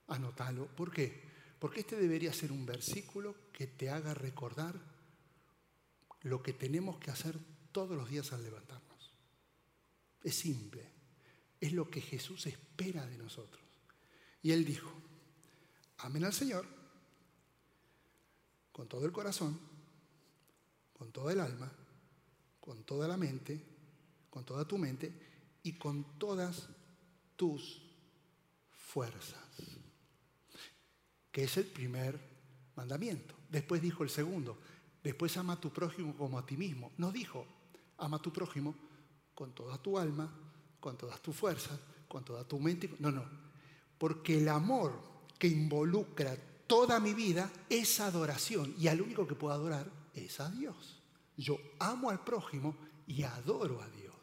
anótalo. 0.08 0.66
¿Por 0.66 0.90
qué? 0.90 1.22
Porque 1.58 1.80
este 1.80 1.96
debería 1.96 2.32
ser 2.32 2.52
un 2.52 2.64
versículo 2.64 3.36
que 3.52 3.66
te 3.66 3.90
haga 3.90 4.14
recordar 4.14 4.91
lo 6.22 6.42
que 6.42 6.52
tenemos 6.52 6.98
que 6.98 7.10
hacer 7.10 7.38
todos 7.72 7.96
los 7.96 8.08
días 8.08 8.32
al 8.32 8.42
levantarnos. 8.42 9.12
Es 10.22 10.34
simple, 10.36 10.88
es 11.60 11.72
lo 11.72 11.90
que 11.90 12.00
Jesús 12.00 12.46
espera 12.46 13.06
de 13.06 13.18
nosotros. 13.18 13.62
Y 14.42 14.52
él 14.52 14.64
dijo, 14.64 14.92
amen 15.98 16.24
al 16.24 16.32
Señor 16.32 16.66
con 18.72 18.88
todo 18.88 19.04
el 19.04 19.12
corazón, 19.12 19.58
con 20.92 21.12
toda 21.12 21.32
el 21.32 21.40
alma, 21.40 21.70
con 22.60 22.84
toda 22.84 23.06
la 23.06 23.16
mente, 23.16 23.62
con 24.30 24.44
toda 24.44 24.66
tu 24.66 24.78
mente 24.78 25.12
y 25.62 25.74
con 25.74 26.18
todas 26.18 26.68
tus 27.36 27.82
fuerzas, 28.70 29.42
que 31.30 31.44
es 31.44 31.56
el 31.56 31.66
primer 31.66 32.18
mandamiento. 32.76 33.34
Después 33.50 33.82
dijo 33.82 34.02
el 34.02 34.10
segundo, 34.10 34.58
Después 35.02 35.36
ama 35.36 35.54
a 35.54 35.60
tu 35.60 35.70
prójimo 35.70 36.14
como 36.16 36.38
a 36.38 36.46
ti 36.46 36.56
mismo. 36.56 36.92
No 36.98 37.10
dijo, 37.10 37.46
ama 37.98 38.18
a 38.18 38.22
tu 38.22 38.32
prójimo 38.32 38.74
con 39.34 39.54
toda 39.54 39.78
tu 39.78 39.98
alma, 39.98 40.32
con 40.78 40.96
todas 40.96 41.20
tus 41.20 41.34
fuerzas, 41.34 41.78
con 42.08 42.24
toda 42.24 42.46
tu 42.46 42.60
mente. 42.60 42.94
No, 42.98 43.10
no. 43.10 43.24
Porque 43.98 44.38
el 44.38 44.48
amor 44.48 44.92
que 45.38 45.48
involucra 45.48 46.36
toda 46.66 47.00
mi 47.00 47.14
vida 47.14 47.50
es 47.68 48.00
adoración. 48.00 48.74
Y 48.78 48.88
al 48.88 49.00
único 49.00 49.26
que 49.26 49.34
puedo 49.34 49.54
adorar 49.54 49.90
es 50.14 50.38
a 50.40 50.50
Dios. 50.50 51.00
Yo 51.36 51.58
amo 51.78 52.10
al 52.10 52.22
prójimo 52.22 52.76
y 53.06 53.22
adoro 53.22 53.82
a 53.82 53.88
Dios. 53.88 54.14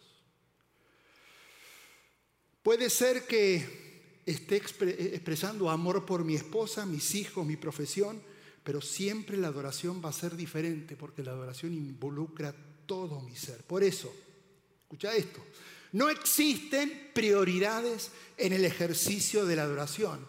Puede 2.63 2.89
ser 2.89 3.25
que 3.25 4.21
esté 4.25 4.57
expresando 4.57 5.69
amor 5.69 6.05
por 6.05 6.23
mi 6.23 6.35
esposa, 6.35 6.85
mis 6.85 7.15
hijos, 7.15 7.45
mi 7.45 7.55
profesión, 7.55 8.21
pero 8.63 8.81
siempre 8.81 9.37
la 9.37 9.47
adoración 9.47 10.01
va 10.03 10.09
a 10.09 10.13
ser 10.13 10.35
diferente 10.35 10.95
porque 10.95 11.23
la 11.23 11.31
adoración 11.31 11.73
involucra 11.73 12.53
todo 12.85 13.21
mi 13.21 13.35
ser. 13.35 13.63
Por 13.63 13.83
eso, 13.83 14.13
escucha 14.81 15.13
esto, 15.15 15.43
no 15.93 16.09
existen 16.09 17.11
prioridades 17.13 18.11
en 18.37 18.53
el 18.53 18.65
ejercicio 18.65 19.45
de 19.45 19.55
la 19.55 19.63
adoración, 19.63 20.25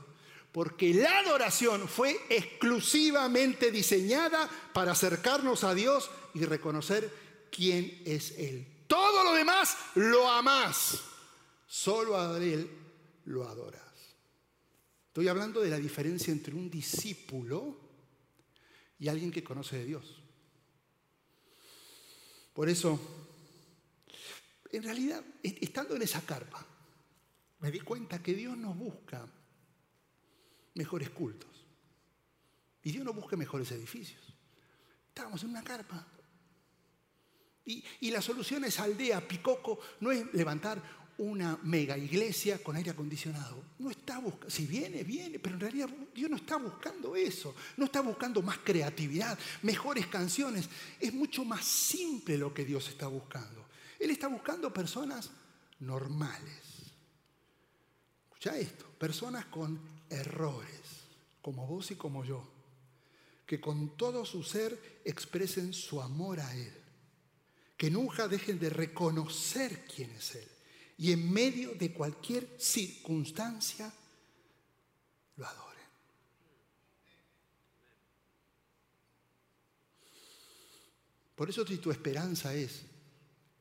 porque 0.52 0.94
la 0.94 1.20
adoración 1.20 1.86
fue 1.88 2.18
exclusivamente 2.28 3.70
diseñada 3.70 4.48
para 4.72 4.92
acercarnos 4.92 5.64
a 5.64 5.74
Dios 5.74 6.10
y 6.34 6.44
reconocer 6.44 7.12
quién 7.50 8.02
es 8.04 8.32
Él. 8.38 8.66
Todo 8.86 9.22
lo 9.22 9.34
demás 9.34 9.76
lo 9.94 10.28
amás, 10.28 11.00
solo 11.66 12.18
a 12.18 12.36
Él 12.38 12.68
lo 13.26 13.46
adoras. 13.46 13.82
Estoy 15.08 15.28
hablando 15.28 15.60
de 15.60 15.70
la 15.70 15.78
diferencia 15.78 16.32
entre 16.32 16.54
un 16.54 16.70
discípulo 16.70 17.89
y 19.00 19.08
alguien 19.08 19.32
que 19.32 19.42
conoce 19.42 19.78
de 19.78 19.86
Dios. 19.86 20.22
Por 22.52 22.68
eso, 22.68 23.00
en 24.70 24.82
realidad, 24.82 25.24
estando 25.42 25.96
en 25.96 26.02
esa 26.02 26.20
carpa, 26.20 26.64
me 27.60 27.70
di 27.70 27.80
cuenta 27.80 28.22
que 28.22 28.34
Dios 28.34 28.56
nos 28.58 28.76
busca 28.76 29.26
mejores 30.74 31.10
cultos. 31.10 31.48
Y 32.82 32.92
Dios 32.92 33.04
no 33.04 33.14
busca 33.14 33.36
mejores 33.36 33.70
edificios. 33.72 34.22
Estábamos 35.08 35.42
en 35.44 35.50
una 35.50 35.64
carpa. 35.64 36.06
Y, 37.64 37.82
y 38.00 38.10
la 38.10 38.20
solución 38.20 38.64
es 38.64 38.78
aldea, 38.80 39.26
picoco, 39.26 39.80
no 40.00 40.10
es 40.10 40.32
levantar 40.34 40.99
una 41.20 41.58
mega 41.64 41.98
iglesia 41.98 42.62
con 42.62 42.76
aire 42.76 42.92
acondicionado. 42.92 43.62
No 43.78 43.90
está 43.90 44.22
si 44.48 44.66
viene, 44.66 45.04
viene, 45.04 45.38
pero 45.38 45.54
en 45.54 45.60
realidad 45.60 45.90
Dios 46.14 46.30
no 46.30 46.36
está 46.36 46.56
buscando 46.56 47.14
eso. 47.14 47.54
No 47.76 47.84
está 47.84 48.00
buscando 48.00 48.40
más 48.40 48.58
creatividad, 48.58 49.38
mejores 49.62 50.06
canciones. 50.06 50.68
Es 50.98 51.12
mucho 51.12 51.44
más 51.44 51.64
simple 51.64 52.38
lo 52.38 52.54
que 52.54 52.64
Dios 52.64 52.88
está 52.88 53.06
buscando. 53.06 53.66
Él 53.98 54.10
está 54.10 54.28
buscando 54.28 54.72
personas 54.72 55.30
normales. 55.80 56.62
Escucha 58.24 58.58
esto, 58.58 58.86
personas 58.98 59.44
con 59.44 59.78
errores, 60.08 60.80
como 61.42 61.66
vos 61.66 61.90
y 61.90 61.96
como 61.96 62.24
yo, 62.24 62.48
que 63.44 63.60
con 63.60 63.94
todo 63.98 64.24
su 64.24 64.42
ser 64.42 65.02
expresen 65.04 65.74
su 65.74 66.00
amor 66.00 66.40
a 66.40 66.56
Él, 66.56 66.72
que 67.76 67.90
nunca 67.90 68.26
dejen 68.26 68.58
de 68.58 68.70
reconocer 68.70 69.84
quién 69.84 70.10
es 70.12 70.36
Él 70.36 70.48
y 71.00 71.12
en 71.12 71.32
medio 71.32 71.74
de 71.76 71.94
cualquier 71.94 72.56
circunstancia 72.58 73.90
lo 75.36 75.46
adoren. 75.46 75.86
Por 81.34 81.48
eso 81.48 81.66
si 81.66 81.78
tu 81.78 81.90
esperanza 81.90 82.52
es 82.52 82.82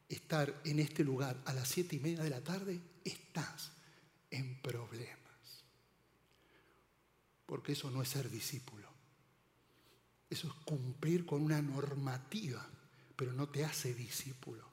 estar 0.09 0.53
en 0.65 0.79
este 0.79 1.05
lugar 1.05 1.41
a 1.45 1.53
las 1.53 1.69
siete 1.69 1.95
y 1.95 1.99
media 1.99 2.23
de 2.23 2.29
la 2.29 2.43
tarde, 2.43 2.77
estás 3.05 3.71
en 4.29 4.61
problemas. 4.61 5.63
Porque 7.45 7.71
eso 7.71 7.89
no 7.89 8.01
es 8.01 8.09
ser 8.09 8.29
discípulo. 8.29 8.89
Eso 10.29 10.47
es 10.49 10.53
cumplir 10.65 11.25
con 11.25 11.41
una 11.41 11.61
normativa, 11.61 12.67
pero 13.15 13.31
no 13.31 13.47
te 13.47 13.63
hace 13.63 13.93
discípulo. 13.93 14.68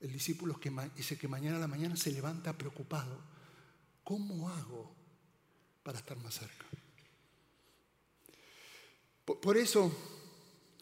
El 0.00 0.12
discípulo 0.12 0.58
que, 0.60 0.72
ese 0.96 1.18
que 1.18 1.28
mañana 1.28 1.56
a 1.56 1.60
la 1.60 1.66
mañana 1.66 1.96
se 1.96 2.12
levanta 2.12 2.56
preocupado. 2.56 3.18
¿Cómo 4.04 4.48
hago 4.48 4.94
para 5.82 5.98
estar 5.98 6.16
más 6.18 6.34
cerca? 6.34 6.66
Por 9.24 9.56
eso 9.56 9.92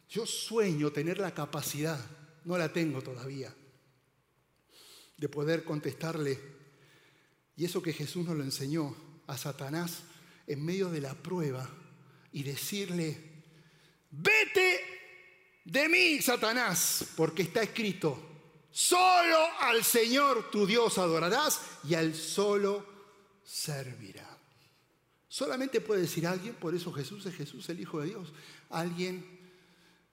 yo 0.09 0.27
sueño 0.27 0.93
tener 0.93 1.19
la 1.19 1.35
capacidad, 1.35 1.99
no 2.45 2.59
la 2.59 2.73
tengo 2.73 3.03
todavía, 3.03 3.55
de 5.17 5.29
poder 5.29 5.65
contestarle. 5.65 6.39
Y 7.57 7.65
eso 7.65 7.83
que 7.83 7.93
Jesús 7.93 8.27
nos 8.27 8.37
lo 8.37 8.45
enseñó 8.45 8.95
a 9.27 9.39
Satanás 9.39 10.03
en 10.47 10.65
medio 10.65 10.91
de 10.91 11.01
la 11.01 11.15
prueba 11.15 11.69
y 12.33 12.43
decirle, 12.43 13.45
vete 14.11 14.81
de 15.65 15.89
mí, 15.89 16.21
Satanás, 16.21 17.07
porque 17.17 17.43
está 17.43 17.63
escrito, 17.63 18.34
solo 18.75 19.39
al 19.61 19.85
Señor 19.85 20.51
tu 20.51 20.67
Dios 20.67 20.99
adorarás 20.99 21.61
y 21.85 21.95
al 21.95 22.13
solo 22.13 22.85
servirá. 23.45 24.29
Solamente 25.29 25.81
puede 25.81 26.03
decir 26.03 26.27
alguien, 26.27 26.57
por 26.57 26.75
eso 26.75 26.93
Jesús 26.93 27.25
es 27.27 27.35
Jesús, 27.37 27.69
el 27.69 27.79
Hijo 27.79 28.01
de 28.01 28.09
Dios, 28.09 28.33
alguien 28.71 29.25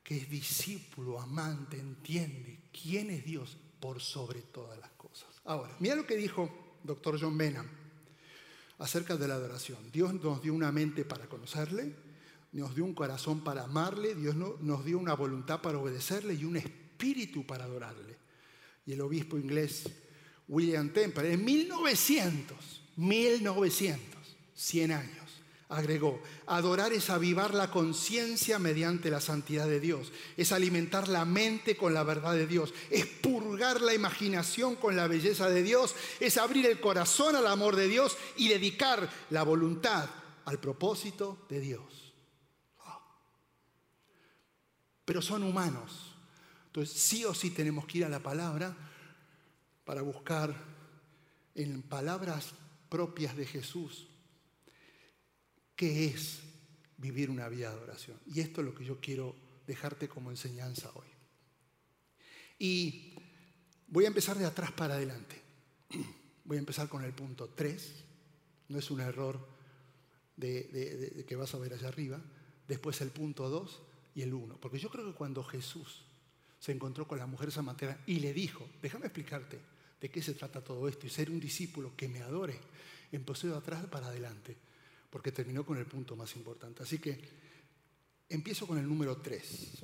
que 0.04 0.18
es 0.18 0.30
discípulo, 0.30 1.20
amante, 1.20 1.80
entiende 1.80 2.60
quién 2.72 3.10
es 3.10 3.26
Dios 3.26 3.58
por 3.80 4.00
sobre 4.00 4.42
todas 4.42 4.78
las 4.80 4.92
cosas. 4.92 5.30
Ahora, 5.46 5.76
mira 5.80 5.96
lo 5.96 6.06
que 6.06 6.16
dijo 6.16 6.78
doctor 6.84 7.20
John 7.20 7.38
Benham 7.38 7.68
acerca 8.78 9.18
de 9.18 9.28
la 9.28 9.36
adoración. 9.36 9.92
Dios 9.92 10.14
nos 10.14 10.42
dio 10.42 10.54
una 10.54 10.72
mente 10.72 11.04
para 11.04 11.28
conocerle, 11.28 11.96
nos 12.52 12.76
dio 12.76 12.86
un 12.86 12.94
corazón 12.94 13.44
para 13.44 13.64
amarle, 13.64 14.14
Dios 14.14 14.36
nos 14.36 14.86
dio 14.86 15.00
una 15.00 15.16
voluntad 15.16 15.62
para 15.62 15.80
obedecerle 15.80 16.36
y 16.36 16.46
un 16.46 16.58
espíritu 16.58 17.46
para 17.46 17.64
adorarle. 17.64 18.22
Y 18.86 18.94
el 18.94 19.02
obispo 19.02 19.38
inglés 19.38 19.84
William 20.48 20.90
Temple, 20.92 21.34
en 21.34 21.46
1900, 21.46 22.82
1900, 22.98 24.20
100 24.54 24.92
años, 24.92 25.22
agregó, 25.70 26.22
adorar 26.48 26.92
es 26.92 27.10
avivar 27.10 27.54
la 27.54 27.72
conciencia 27.72 28.60
mediante 28.60 29.10
la 29.10 29.22
santidad 29.22 29.66
de 29.66 29.80
Dios, 29.80 30.12
es 30.36 30.52
alimentar 30.52 31.08
la 31.08 31.24
mente 31.24 31.78
con 31.78 31.94
la 31.94 32.04
verdad 32.04 32.34
de 32.34 32.46
Dios, 32.46 32.74
es 32.90 33.06
purgar 33.06 33.80
la 33.80 33.94
imaginación 33.94 34.76
con 34.76 34.98
la 34.98 35.08
belleza 35.08 35.50
de 35.50 35.64
Dios, 35.64 35.96
es 36.20 36.38
abrir 36.38 36.66
el 36.66 36.82
corazón 36.82 37.38
al 37.38 37.48
amor 37.48 37.78
de 37.78 37.88
Dios 37.88 38.18
y 38.36 38.50
dedicar 38.50 39.10
la 39.30 39.44
voluntad 39.44 40.10
al 40.44 40.60
propósito 40.60 41.46
de 41.50 41.62
Dios. 41.62 42.14
Pero 45.06 45.22
son 45.22 45.44
humanos, 45.44 46.11
entonces 46.72 46.98
sí 46.98 47.26
o 47.26 47.34
sí 47.34 47.50
tenemos 47.50 47.86
que 47.86 47.98
ir 47.98 48.06
a 48.06 48.10
la 48.10 48.24
palabra 48.24 48.74
para 49.84 50.02
buscar 50.04 50.56
en 51.54 51.82
palabras 51.82 52.54
propias 52.88 53.36
de 53.36 53.46
Jesús 53.46 54.08
qué 55.76 56.06
es 56.06 56.40
vivir 56.96 57.30
una 57.30 57.50
vida 57.50 57.76
de 57.76 57.82
oración. 57.82 58.18
Y 58.26 58.40
esto 58.40 58.62
es 58.62 58.68
lo 58.68 58.74
que 58.74 58.86
yo 58.86 59.02
quiero 59.02 59.36
dejarte 59.68 60.08
como 60.08 60.32
enseñanza 60.32 60.90
hoy. 60.96 61.10
Y 62.58 63.16
voy 63.88 64.06
a 64.06 64.08
empezar 64.08 64.38
de 64.38 64.46
atrás 64.46 64.72
para 64.72 64.94
adelante. 64.94 65.42
Voy 66.46 66.56
a 66.56 66.60
empezar 66.62 66.88
con 66.88 67.04
el 67.04 67.12
punto 67.12 67.50
3. 67.50 67.96
No 68.70 68.80
es 68.80 68.90
un 68.92 69.02
error 69.02 69.46
de, 70.38 71.26
que 71.28 71.36
vas 71.36 71.54
a 71.54 71.58
ver 71.58 71.74
allá 71.74 71.90
arriba. 71.90 72.22
Después 72.66 73.02
el 73.02 73.10
punto 73.10 73.50
2 73.50 73.82
y 74.16 74.22
el 74.22 74.34
1. 74.34 74.56
Porque 74.58 74.80
yo 74.80 74.90
creo 74.90 75.06
que 75.06 75.18
cuando 75.18 75.44
Jesús 75.44 76.06
se 76.62 76.72
encontró 76.72 77.08
con 77.08 77.18
la 77.18 77.26
mujer 77.26 77.52
samaritana 77.52 77.98
y 78.06 78.20
le 78.20 78.34
dijo, 78.34 78.70
déjame 78.84 79.08
explicarte 79.08 79.60
de 80.00 80.12
qué 80.12 80.22
se 80.22 80.36
trata 80.36 80.64
todo 80.64 80.88
esto 80.88 81.08
y 81.08 81.10
ser 81.10 81.32
un 81.32 81.40
discípulo 81.40 81.96
que 81.98 82.08
me 82.08 82.22
adore, 82.22 82.60
empezó 83.12 83.48
de 83.48 83.58
atrás 83.58 83.84
para 83.88 84.08
adelante 84.08 84.56
porque 85.10 85.32
terminó 85.32 85.66
con 85.66 85.80
el 85.80 85.88
punto 85.88 86.16
más 86.16 86.36
importante. 86.36 86.84
Así 86.84 87.00
que 87.00 87.20
empiezo 88.30 88.68
con 88.68 88.78
el 88.78 88.88
número 88.88 89.18
3. 89.18 89.84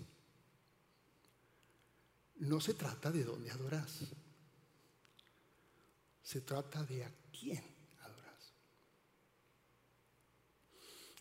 No 2.42 2.62
se 2.62 2.76
trata 2.76 3.12
de 3.12 3.24
dónde 3.24 3.50
adoras, 3.50 4.02
se 6.22 6.42
trata 6.42 6.84
de 6.84 7.06
a 7.06 7.12
quién 7.32 7.64
adoras. 8.02 8.54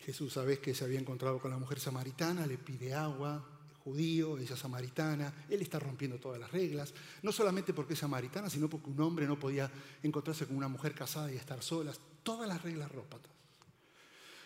Jesús, 0.05 0.33
sabes 0.33 0.59
que 0.59 0.75
se 0.75 0.83
había 0.83 0.99
encontrado 0.99 1.39
con 1.39 1.49
la 1.49 1.57
mujer 1.57 1.79
samaritana, 1.79 2.45
le 2.45 2.59
pide 2.59 2.93
agua, 2.93 3.56
judío, 3.87 4.37
ella 4.37 4.57
samaritana, 4.57 5.45
él 5.49 5.61
está 5.61 5.79
rompiendo 5.79 6.19
todas 6.19 6.37
las 6.37 6.51
reglas, 6.51 6.93
no 7.21 7.31
solamente 7.31 7.73
porque 7.73 7.93
es 7.93 7.99
samaritana, 7.99 8.49
sino 8.49 8.69
porque 8.69 8.89
un 8.89 8.99
hombre 8.99 9.25
no 9.25 9.39
podía 9.39 9.71
encontrarse 10.03 10.45
con 10.45 10.57
una 10.57 10.67
mujer 10.67 10.93
casada 10.93 11.31
y 11.31 11.37
estar 11.37 11.63
solas, 11.63 11.97
todas 12.21 12.49
las 12.49 12.61
reglas 12.61 12.91
rópatas. 12.91 13.31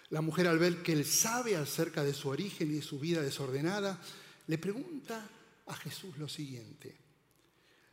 La 0.09 0.21
mujer 0.21 0.47
al 0.47 0.59
ver 0.59 0.83
que 0.83 0.93
él 0.93 1.05
sabe 1.05 1.55
acerca 1.55 2.03
de 2.03 2.13
su 2.13 2.29
origen 2.29 2.69
y 2.69 2.75
de 2.75 2.81
su 2.83 2.99
vida 2.99 3.21
desordenada, 3.21 3.99
le 4.45 4.59
pregunta 4.59 5.27
a 5.65 5.75
Jesús 5.75 6.15
lo 6.19 6.27
siguiente. 6.27 6.95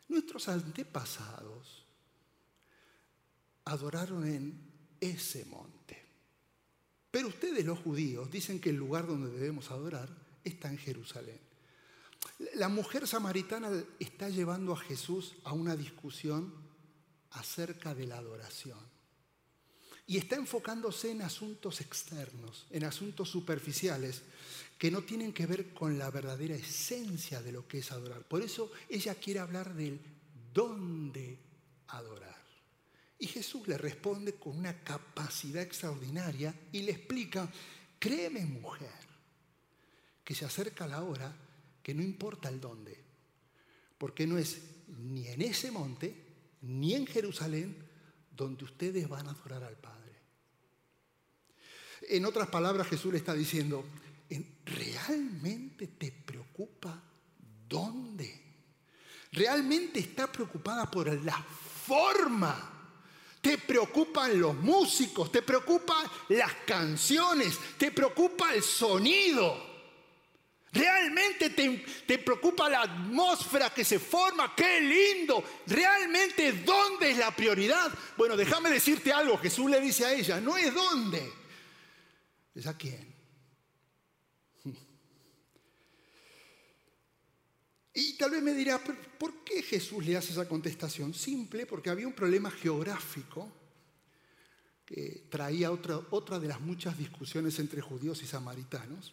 Nuestros 0.08 0.48
antepasados 0.48 1.86
adoraron 3.64 4.26
en 4.26 4.60
ese 5.00 5.46
monte. 5.46 6.04
Pero 7.10 7.28
ustedes 7.28 7.64
los 7.64 7.78
judíos 7.78 8.30
dicen 8.30 8.60
que 8.60 8.68
el 8.68 8.76
lugar 8.76 9.06
donde 9.06 9.30
debemos 9.30 9.70
adorar 9.70 10.27
está 10.44 10.68
en 10.68 10.78
Jerusalén. 10.78 11.40
La 12.54 12.68
mujer 12.68 13.06
samaritana 13.06 13.70
está 13.98 14.28
llevando 14.28 14.72
a 14.72 14.76
Jesús 14.76 15.34
a 15.44 15.52
una 15.52 15.76
discusión 15.76 16.54
acerca 17.30 17.94
de 17.94 18.06
la 18.06 18.18
adoración 18.18 18.78
y 20.08 20.16
está 20.16 20.36
enfocándose 20.36 21.10
en 21.10 21.20
asuntos 21.20 21.82
externos, 21.82 22.66
en 22.70 22.84
asuntos 22.84 23.28
superficiales, 23.28 24.22
que 24.78 24.90
no 24.90 25.02
tienen 25.02 25.34
que 25.34 25.44
ver 25.44 25.74
con 25.74 25.98
la 25.98 26.10
verdadera 26.10 26.54
esencia 26.54 27.42
de 27.42 27.52
lo 27.52 27.68
que 27.68 27.78
es 27.80 27.92
adorar. 27.92 28.22
Por 28.22 28.40
eso 28.40 28.72
ella 28.88 29.14
quiere 29.16 29.40
hablar 29.40 29.74
del 29.74 30.00
dónde 30.54 31.38
adorar. 31.88 32.42
Y 33.18 33.26
Jesús 33.26 33.68
le 33.68 33.76
responde 33.76 34.36
con 34.36 34.56
una 34.56 34.82
capacidad 34.82 35.62
extraordinaria 35.62 36.54
y 36.72 36.82
le 36.82 36.92
explica, 36.92 37.50
créeme 37.98 38.46
mujer, 38.46 39.07
que 40.28 40.34
se 40.34 40.44
acerca 40.44 40.86
la 40.86 41.02
hora 41.02 41.34
que 41.82 41.94
no 41.94 42.02
importa 42.02 42.50
el 42.50 42.60
dónde, 42.60 43.02
porque 43.96 44.26
no 44.26 44.36
es 44.36 44.60
ni 44.98 45.26
en 45.26 45.40
ese 45.40 45.70
monte, 45.70 46.14
ni 46.60 46.92
en 46.92 47.06
Jerusalén, 47.06 47.74
donde 48.36 48.66
ustedes 48.66 49.08
van 49.08 49.26
a 49.26 49.30
adorar 49.30 49.64
al 49.64 49.78
Padre. 49.78 50.12
En 52.10 52.26
otras 52.26 52.48
palabras, 52.48 52.88
Jesús 52.88 53.10
le 53.10 53.16
está 53.16 53.32
diciendo, 53.32 53.86
¿realmente 54.66 55.86
te 55.86 56.12
preocupa 56.12 57.02
dónde? 57.66 58.38
¿Realmente 59.32 60.00
está 60.00 60.30
preocupada 60.30 60.90
por 60.90 61.10
la 61.24 61.42
forma? 61.42 63.00
Te 63.40 63.56
preocupan 63.56 64.38
los 64.38 64.54
músicos, 64.54 65.32
te 65.32 65.40
preocupan 65.40 66.06
las 66.28 66.52
canciones, 66.66 67.58
te 67.78 67.92
preocupa 67.92 68.52
el 68.52 68.62
sonido. 68.62 69.67
Realmente 70.72 71.50
te, 71.50 71.84
te, 72.06 72.18
preocupa 72.18 72.68
la 72.68 72.82
atmósfera 72.82 73.70
que 73.70 73.84
se 73.84 73.98
forma, 73.98 74.54
qué 74.54 74.80
lindo. 74.80 75.42
Realmente, 75.66 76.52
¿dónde 76.52 77.10
es 77.10 77.18
la 77.18 77.34
prioridad? 77.34 77.90
Bueno, 78.16 78.36
déjame 78.36 78.68
decirte 78.70 79.12
algo, 79.12 79.38
Jesús 79.38 79.70
le 79.70 79.80
dice 79.80 80.04
a 80.04 80.12
ella, 80.12 80.40
no 80.40 80.56
es 80.56 80.72
dónde, 80.74 81.32
¿Es 82.54 82.66
a 82.66 82.76
quién? 82.76 83.14
Y 87.94 88.16
tal 88.16 88.32
vez 88.32 88.42
me 88.42 88.52
dirá, 88.52 88.82
¿por 88.82 89.44
qué 89.44 89.62
Jesús 89.62 90.04
le 90.04 90.16
hace 90.16 90.32
esa 90.32 90.48
contestación? 90.48 91.14
Simple, 91.14 91.66
porque 91.66 91.90
había 91.90 92.06
un 92.06 92.12
problema 92.12 92.50
geográfico 92.50 93.52
que 94.84 95.26
traía 95.28 95.70
otra, 95.70 96.00
otra 96.10 96.38
de 96.38 96.48
las 96.48 96.60
muchas 96.60 96.96
discusiones 96.96 97.58
entre 97.58 97.80
judíos 97.80 98.22
y 98.22 98.26
samaritanos, 98.26 99.12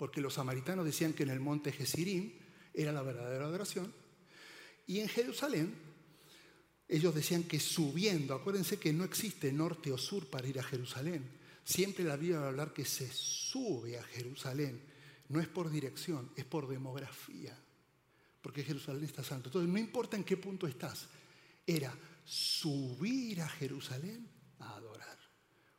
porque 0.00 0.22
los 0.22 0.32
samaritanos 0.32 0.86
decían 0.86 1.12
que 1.12 1.24
en 1.24 1.28
el 1.30 1.40
monte 1.40 1.72
Gesirim 1.72 2.32
era 2.72 2.90
la 2.90 3.02
verdadera 3.02 3.44
adoración, 3.44 3.92
y 4.86 5.00
en 5.00 5.08
Jerusalén 5.08 5.74
ellos 6.88 7.14
decían 7.14 7.42
que 7.42 7.60
subiendo, 7.60 8.34
acuérdense 8.34 8.78
que 8.78 8.94
no 8.94 9.04
existe 9.04 9.52
norte 9.52 9.92
o 9.92 9.98
sur 9.98 10.26
para 10.26 10.48
ir 10.48 10.58
a 10.58 10.62
Jerusalén, 10.62 11.38
Siempre 11.70 12.04
la 12.04 12.16
Biblia 12.16 12.40
va 12.40 12.46
a 12.46 12.48
hablar 12.48 12.72
que 12.72 12.84
se 12.84 13.08
sube 13.12 13.96
a 13.96 14.02
Jerusalén, 14.02 14.82
no 15.28 15.40
es 15.40 15.46
por 15.46 15.70
dirección, 15.70 16.32
es 16.34 16.44
por 16.44 16.66
demografía, 16.66 17.56
porque 18.42 18.64
Jerusalén 18.64 19.04
está 19.04 19.22
santo. 19.22 19.50
Entonces, 19.50 19.70
no 19.70 19.78
importa 19.78 20.16
en 20.16 20.24
qué 20.24 20.36
punto 20.36 20.66
estás, 20.66 21.06
era 21.64 21.96
subir 22.24 23.40
a 23.40 23.48
Jerusalén 23.48 24.28
a 24.58 24.74
adorar, 24.74 25.16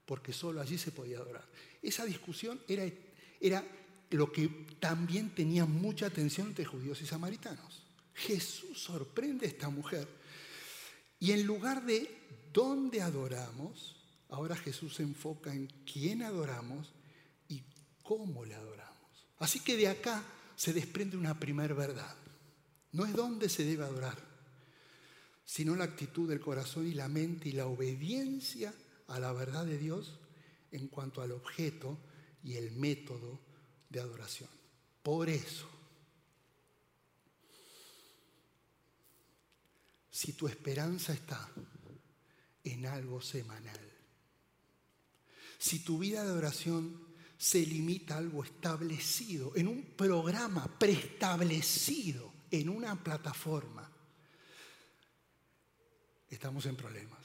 porque 0.06 0.32
solo 0.32 0.62
allí 0.62 0.78
se 0.78 0.94
podía 0.94 1.18
adorar. 1.18 1.46
Esa 1.82 2.06
discusión 2.06 2.62
era, 2.70 2.90
era 3.42 3.66
lo 4.12 4.32
que 4.32 4.48
también 4.80 5.34
tenía 5.34 5.66
mucha 5.66 6.08
atención 6.08 6.48
entre 6.48 6.66
judíos 6.66 7.02
y 7.02 7.06
samaritanos. 7.06 7.84
Jesús 8.14 8.80
sorprende 8.80 9.46
a 9.46 9.50
esta 9.50 9.70
mujer 9.70 10.08
y 11.20 11.32
en 11.32 11.46
lugar 11.46 11.86
de 11.86 12.10
dónde 12.52 13.02
adoramos, 13.02 13.96
ahora 14.30 14.56
Jesús 14.56 14.96
se 14.96 15.04
enfoca 15.04 15.54
en 15.54 15.68
quién 15.92 16.24
adoramos 16.24 16.92
y 17.48 17.64
cómo 18.04 18.44
le 18.44 18.56
adoramos. 18.56 19.28
Así 19.40 19.60
que 19.60 19.78
de 19.78 19.88
acá 19.88 20.24
se 20.56 20.74
desprende 20.74 21.18
una 21.18 21.40
primera 21.40 21.74
verdad. 21.74 22.16
No 22.92 23.06
es 23.06 23.14
dónde 23.14 23.50
se 23.50 23.64
debe 23.64 23.84
adorar, 23.84 24.18
sino 25.46 25.76
la 25.76 25.86
actitud 25.86 26.28
del 26.28 26.40
corazón 26.40 26.88
y 26.88 26.94
la 26.94 27.08
mente 27.08 27.50
y 27.50 27.54
la 27.54 27.68
obediencia 27.68 28.74
a 29.08 29.20
la 29.20 29.32
verdad 29.32 29.66
de 29.66 29.78
Dios 29.78 30.20
en 30.72 30.88
cuanto 30.88 31.22
al 31.22 31.32
objeto 31.32 31.98
y 32.44 32.56
el 32.56 32.72
método 32.72 33.40
de 33.92 34.00
adoración. 34.00 34.50
Por 35.04 35.30
eso, 35.30 35.70
si 40.10 40.34
tu 40.34 40.48
esperanza 40.48 41.14
está 41.14 41.50
en 42.64 42.86
algo 42.86 43.22
semanal, 43.22 43.80
si 45.58 45.80
tu 45.80 46.00
vida 46.00 46.24
de 46.24 46.30
adoración 46.30 47.12
se 47.38 47.66
limita 47.66 48.16
a 48.16 48.20
algo 48.20 48.44
establecido, 48.44 49.54
en 49.56 49.68
un 49.68 49.84
programa 49.96 50.80
preestablecido, 50.80 52.32
en 52.52 52.70
una 52.70 53.04
plataforma, 53.04 53.92
estamos 56.30 56.66
en 56.66 56.76
problemas. 56.76 57.20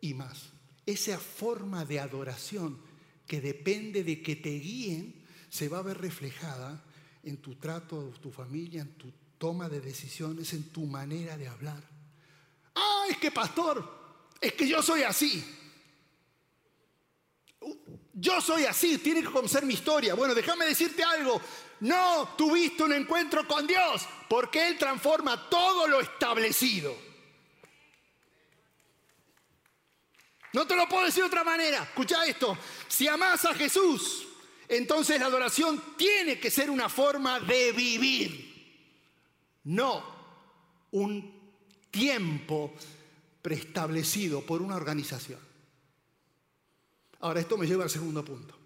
Y 0.00 0.14
más, 0.14 0.52
esa 0.84 1.18
forma 1.18 1.84
de 1.84 2.00
adoración 2.00 2.80
que 3.26 3.40
depende 3.40 4.02
de 4.02 4.22
que 4.22 4.36
te 4.36 4.58
guíen, 4.58 5.21
se 5.52 5.68
va 5.68 5.78
a 5.78 5.82
ver 5.82 6.00
reflejada 6.00 6.82
en 7.22 7.36
tu 7.36 7.56
trato, 7.56 8.00
en 8.00 8.12
tu 8.14 8.30
familia, 8.30 8.80
en 8.80 8.94
tu 8.94 9.12
toma 9.36 9.68
de 9.68 9.82
decisiones, 9.82 10.50
en 10.54 10.72
tu 10.72 10.86
manera 10.86 11.36
de 11.36 11.46
hablar. 11.46 11.82
Ah, 12.74 13.04
es 13.10 13.18
que 13.18 13.30
pastor, 13.30 14.32
es 14.40 14.54
que 14.54 14.66
yo 14.66 14.82
soy 14.82 15.02
así. 15.02 15.44
Yo 18.14 18.40
soy 18.40 18.64
así, 18.64 18.96
tiene 18.96 19.20
que 19.20 19.30
conocer 19.30 19.66
mi 19.66 19.74
historia. 19.74 20.14
Bueno, 20.14 20.34
déjame 20.34 20.64
decirte 20.64 21.04
algo. 21.04 21.38
No 21.80 22.30
tuviste 22.34 22.84
un 22.84 22.94
encuentro 22.94 23.46
con 23.46 23.66
Dios 23.66 24.08
porque 24.30 24.68
Él 24.68 24.78
transforma 24.78 25.50
todo 25.50 25.86
lo 25.86 26.00
establecido. 26.00 26.96
No 30.54 30.66
te 30.66 30.76
lo 30.76 30.88
puedo 30.88 31.04
decir 31.04 31.22
de 31.22 31.28
otra 31.28 31.44
manera. 31.44 31.82
Escucha 31.82 32.24
esto. 32.24 32.56
Si 32.88 33.06
amas 33.06 33.44
a 33.44 33.54
Jesús, 33.54 34.28
entonces 34.72 35.20
la 35.20 35.26
adoración 35.26 35.96
tiene 35.98 36.40
que 36.40 36.50
ser 36.50 36.70
una 36.70 36.88
forma 36.88 37.38
de 37.40 37.72
vivir, 37.72 39.60
no 39.64 40.02
un 40.92 41.40
tiempo 41.90 42.74
preestablecido 43.42 44.46
por 44.46 44.62
una 44.62 44.76
organización. 44.76 45.40
Ahora, 47.20 47.40
esto 47.40 47.58
me 47.58 47.66
lleva 47.66 47.84
al 47.84 47.90
segundo 47.90 48.24
punto. 48.24 48.58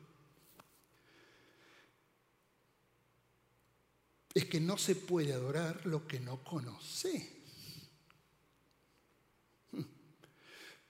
Es 4.33 4.45
que 4.45 4.61
no 4.61 4.79
se 4.79 4.95
puede 4.95 5.33
adorar 5.33 5.85
lo 5.87 6.07
que 6.07 6.21
no 6.21 6.43
conoce. 6.45 7.37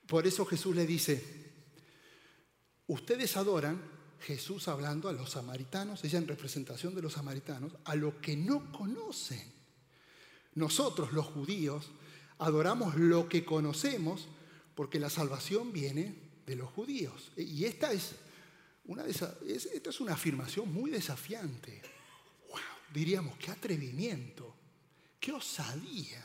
Por 0.06 0.26
eso 0.26 0.44
Jesús 0.44 0.76
le 0.76 0.86
dice, 0.86 1.54
ustedes 2.86 3.36
adoran, 3.36 3.95
Jesús 4.26 4.66
hablando 4.66 5.08
a 5.08 5.12
los 5.12 5.30
samaritanos, 5.30 6.02
ella 6.02 6.18
en 6.18 6.26
representación 6.26 6.96
de 6.96 7.02
los 7.02 7.12
samaritanos, 7.12 7.70
a 7.84 7.94
lo 7.94 8.20
que 8.20 8.36
no 8.36 8.72
conocen. 8.72 9.52
Nosotros 10.56 11.12
los 11.12 11.26
judíos 11.26 11.90
adoramos 12.38 12.96
lo 12.96 13.28
que 13.28 13.44
conocemos 13.44 14.26
porque 14.74 14.98
la 14.98 15.10
salvación 15.10 15.72
viene 15.72 16.16
de 16.44 16.56
los 16.56 16.68
judíos. 16.70 17.30
Y 17.36 17.66
esta 17.66 17.92
es 17.92 18.16
una, 18.86 19.04
esta 19.04 19.36
es 19.90 20.00
una 20.00 20.14
afirmación 20.14 20.74
muy 20.74 20.90
desafiante. 20.90 21.80
Wow, 22.48 22.58
diríamos, 22.92 23.38
qué 23.38 23.52
atrevimiento, 23.52 24.52
qué 25.20 25.30
osadía, 25.30 26.24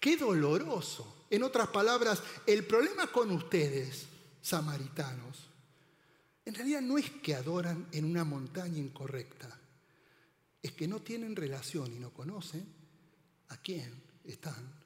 qué 0.00 0.16
doloroso. 0.16 1.26
En 1.30 1.44
otras 1.44 1.68
palabras, 1.68 2.20
el 2.48 2.66
problema 2.66 3.06
con 3.12 3.30
ustedes, 3.30 4.06
samaritanos, 4.42 5.50
en 6.44 6.54
realidad 6.54 6.80
no 6.80 6.98
es 6.98 7.10
que 7.10 7.34
adoran 7.34 7.88
en 7.92 8.04
una 8.04 8.24
montaña 8.24 8.78
incorrecta, 8.78 9.58
es 10.62 10.72
que 10.72 10.88
no 10.88 11.00
tienen 11.00 11.36
relación 11.36 11.92
y 11.92 11.98
no 11.98 12.12
conocen 12.12 12.66
a 13.48 13.56
quién 13.58 14.02
están 14.24 14.80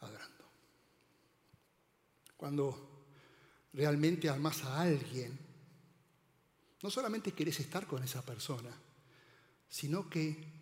adorando. 0.00 0.44
Cuando 2.36 3.06
realmente 3.72 4.28
amas 4.28 4.64
a 4.64 4.82
alguien, 4.82 5.38
no 6.82 6.90
solamente 6.90 7.32
quieres 7.32 7.58
estar 7.60 7.86
con 7.86 8.02
esa 8.02 8.22
persona, 8.22 8.70
sino 9.68 10.08
que 10.08 10.56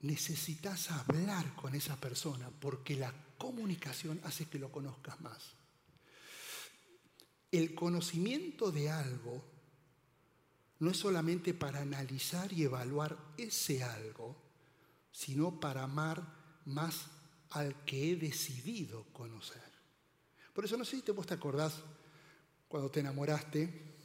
necesitas 0.00 0.90
hablar 0.90 1.54
con 1.54 1.74
esa 1.74 1.96
persona 1.96 2.50
porque 2.60 2.96
la 2.96 3.12
comunicación 3.36 4.20
hace 4.24 4.46
que 4.46 4.58
lo 4.58 4.70
conozcas 4.70 5.20
más. 5.20 5.55
El 7.50 7.74
conocimiento 7.74 8.72
de 8.72 8.90
algo 8.90 9.44
no 10.78 10.90
es 10.90 10.96
solamente 10.96 11.54
para 11.54 11.80
analizar 11.80 12.52
y 12.52 12.64
evaluar 12.64 13.16
ese 13.38 13.82
algo, 13.82 14.36
sino 15.10 15.58
para 15.58 15.84
amar 15.84 16.22
más 16.66 17.06
al 17.50 17.84
que 17.84 18.12
he 18.12 18.16
decidido 18.16 19.04
conocer. 19.12 19.62
Por 20.52 20.64
eso 20.64 20.76
no 20.76 20.84
sé 20.84 21.00
si 21.00 21.12
vos 21.12 21.26
te 21.26 21.34
acordás 21.34 21.82
cuando 22.68 22.90
te 22.90 23.00
enamoraste, 23.00 23.96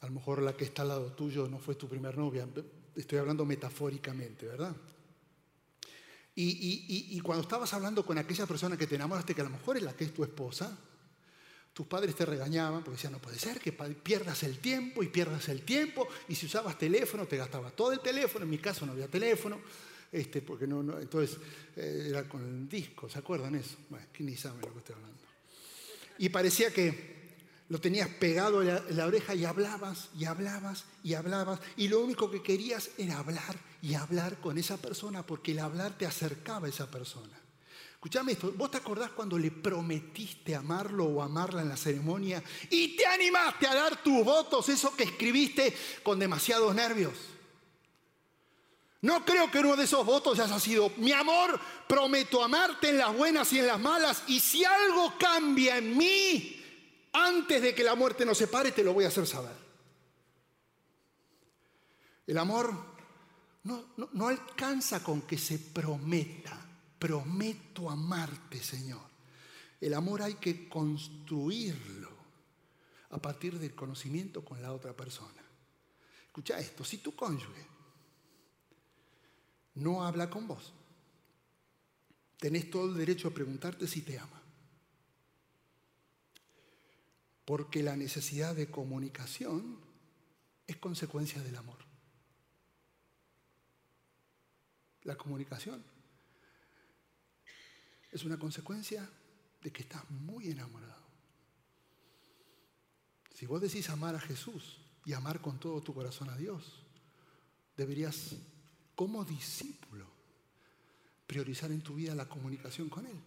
a 0.00 0.06
lo 0.06 0.12
mejor 0.12 0.42
la 0.42 0.56
que 0.56 0.64
está 0.64 0.82
al 0.82 0.88
lado 0.88 1.12
tuyo 1.12 1.48
no 1.48 1.58
fue 1.58 1.74
tu 1.74 1.88
primer 1.88 2.18
novia, 2.18 2.46
estoy 2.94 3.18
hablando 3.18 3.44
metafóricamente, 3.44 4.46
¿verdad? 4.46 4.76
Y, 6.36 7.16
y, 7.16 7.20
cuando 7.20 7.42
estabas 7.42 7.72
hablando 7.74 8.04
con 8.04 8.18
aquella 8.18 8.44
persona 8.44 8.76
que 8.76 8.88
te 8.88 8.96
enamoraste, 8.96 9.36
que 9.36 9.40
a 9.40 9.44
lo 9.44 9.50
mejor 9.50 9.76
es 9.76 9.84
la 9.84 9.94
que 9.94 10.02
es 10.02 10.12
tu 10.12 10.24
esposa, 10.24 10.76
tus 11.74 11.86
padres 11.86 12.14
te 12.14 12.24
regañaban 12.24 12.84
porque 12.84 12.96
decían, 12.96 13.12
no 13.12 13.18
puede 13.18 13.38
ser 13.38 13.58
que 13.58 13.72
pierdas 13.72 14.44
el 14.44 14.58
tiempo 14.58 15.02
y 15.02 15.08
pierdas 15.08 15.48
el 15.48 15.62
tiempo, 15.62 16.06
y 16.28 16.34
si 16.36 16.46
usabas 16.46 16.78
teléfono, 16.78 17.26
te 17.26 17.36
gastabas 17.36 17.74
todo 17.74 17.92
el 17.92 18.00
teléfono, 18.00 18.44
en 18.44 18.50
mi 18.50 18.58
caso 18.58 18.86
no 18.86 18.92
había 18.92 19.08
teléfono, 19.08 19.60
este, 20.12 20.40
porque 20.40 20.68
no, 20.68 20.80
entonces 21.00 21.36
eh, 21.74 22.06
era 22.08 22.28
con 22.28 22.44
el 22.44 22.68
disco, 22.68 23.08
¿se 23.10 23.18
acuerdan 23.18 23.56
eso? 23.56 23.76
Bueno, 23.90 24.06
que 24.12 24.22
ni 24.22 24.36
sabe 24.36 24.60
lo 24.62 24.72
que 24.72 24.78
estoy 24.78 24.94
hablando. 24.94 25.18
Y 26.18 26.28
parecía 26.28 26.72
que 26.72 27.14
lo 27.68 27.80
tenías 27.80 28.08
pegado 28.08 28.62
en 28.62 28.96
la, 28.96 29.06
oreja 29.06 29.34
y 29.34 29.44
hablabas 29.44 30.10
y 30.16 30.26
hablabas 30.26 30.84
y 31.02 31.14
hablabas 31.14 31.58
y 31.76 31.88
lo 31.88 32.04
único 32.04 32.30
que 32.30 32.42
querías 32.42 32.90
era 32.98 33.18
hablar 33.18 33.56
y 33.82 33.94
hablar 33.94 34.38
con 34.40 34.58
esa 34.58 34.76
persona 34.76 35.26
porque 35.26 35.52
el 35.52 35.58
hablar 35.58 35.98
te 35.98 36.06
acercaba 36.06 36.66
a 36.66 36.70
esa 36.70 36.88
persona. 36.90 37.43
Escuchame 38.04 38.32
esto, 38.32 38.52
¿vos 38.54 38.70
te 38.70 38.76
acordás 38.76 39.12
cuando 39.12 39.38
le 39.38 39.50
prometiste 39.50 40.54
amarlo 40.54 41.06
o 41.06 41.22
amarla 41.22 41.62
en 41.62 41.70
la 41.70 41.76
ceremonia 41.78 42.44
y 42.68 42.94
te 42.94 43.06
animaste 43.06 43.66
a 43.66 43.74
dar 43.74 44.02
tus 44.02 44.22
votos, 44.22 44.68
eso 44.68 44.94
que 44.94 45.04
escribiste 45.04 45.74
con 46.02 46.18
demasiados 46.18 46.74
nervios? 46.74 47.14
No 49.00 49.24
creo 49.24 49.50
que 49.50 49.60
uno 49.60 49.74
de 49.74 49.84
esos 49.84 50.04
votos 50.04 50.38
haya 50.38 50.60
sido, 50.60 50.92
mi 50.98 51.12
amor, 51.12 51.58
prometo 51.88 52.44
amarte 52.44 52.90
en 52.90 52.98
las 52.98 53.16
buenas 53.16 53.50
y 53.54 53.60
en 53.60 53.68
las 53.68 53.80
malas, 53.80 54.22
y 54.26 54.38
si 54.38 54.62
algo 54.66 55.14
cambia 55.18 55.78
en 55.78 55.96
mí, 55.96 56.62
antes 57.10 57.62
de 57.62 57.74
que 57.74 57.84
la 57.84 57.94
muerte 57.94 58.26
nos 58.26 58.36
separe, 58.36 58.72
te 58.72 58.84
lo 58.84 58.92
voy 58.92 59.06
a 59.06 59.08
hacer 59.08 59.26
saber. 59.26 59.56
El 62.26 62.36
amor 62.36 62.70
no, 63.62 63.86
no 63.96 64.28
alcanza 64.28 65.02
con 65.02 65.22
que 65.22 65.38
se 65.38 65.58
prometa, 65.58 66.63
prometo 67.04 67.90
amarte, 67.90 68.62
Señor. 68.62 69.02
El 69.78 69.92
amor 69.92 70.22
hay 70.22 70.36
que 70.36 70.70
construirlo 70.70 72.08
a 73.10 73.18
partir 73.18 73.58
del 73.58 73.74
conocimiento 73.74 74.42
con 74.42 74.62
la 74.62 74.72
otra 74.72 74.96
persona. 74.96 75.42
Escucha 76.24 76.58
esto, 76.58 76.82
si 76.82 76.96
tu 76.96 77.14
cónyuge 77.14 77.66
no 79.74 80.02
habla 80.02 80.30
con 80.30 80.48
vos. 80.48 80.72
Tenés 82.38 82.70
todo 82.70 82.86
el 82.86 82.96
derecho 82.96 83.28
a 83.28 83.34
preguntarte 83.34 83.86
si 83.86 84.00
te 84.00 84.18
ama. 84.18 84.40
Porque 87.44 87.82
la 87.82 87.96
necesidad 87.96 88.54
de 88.54 88.70
comunicación 88.70 89.78
es 90.66 90.78
consecuencia 90.78 91.42
del 91.42 91.56
amor. 91.56 91.84
La 95.02 95.16
comunicación 95.16 95.92
es 98.14 98.24
una 98.24 98.38
consecuencia 98.38 99.10
de 99.60 99.72
que 99.72 99.82
estás 99.82 100.08
muy 100.08 100.48
enamorado. 100.48 101.02
Si 103.34 103.44
vos 103.44 103.60
decís 103.60 103.90
amar 103.90 104.14
a 104.14 104.20
Jesús 104.20 104.78
y 105.04 105.12
amar 105.12 105.40
con 105.40 105.58
todo 105.58 105.82
tu 105.82 105.92
corazón 105.92 106.30
a 106.30 106.36
Dios, 106.36 106.84
deberías, 107.76 108.36
como 108.94 109.24
discípulo, 109.24 110.06
priorizar 111.26 111.72
en 111.72 111.82
tu 111.82 111.96
vida 111.96 112.14
la 112.14 112.28
comunicación 112.28 112.88
con 112.88 113.04
Él. 113.04 113.20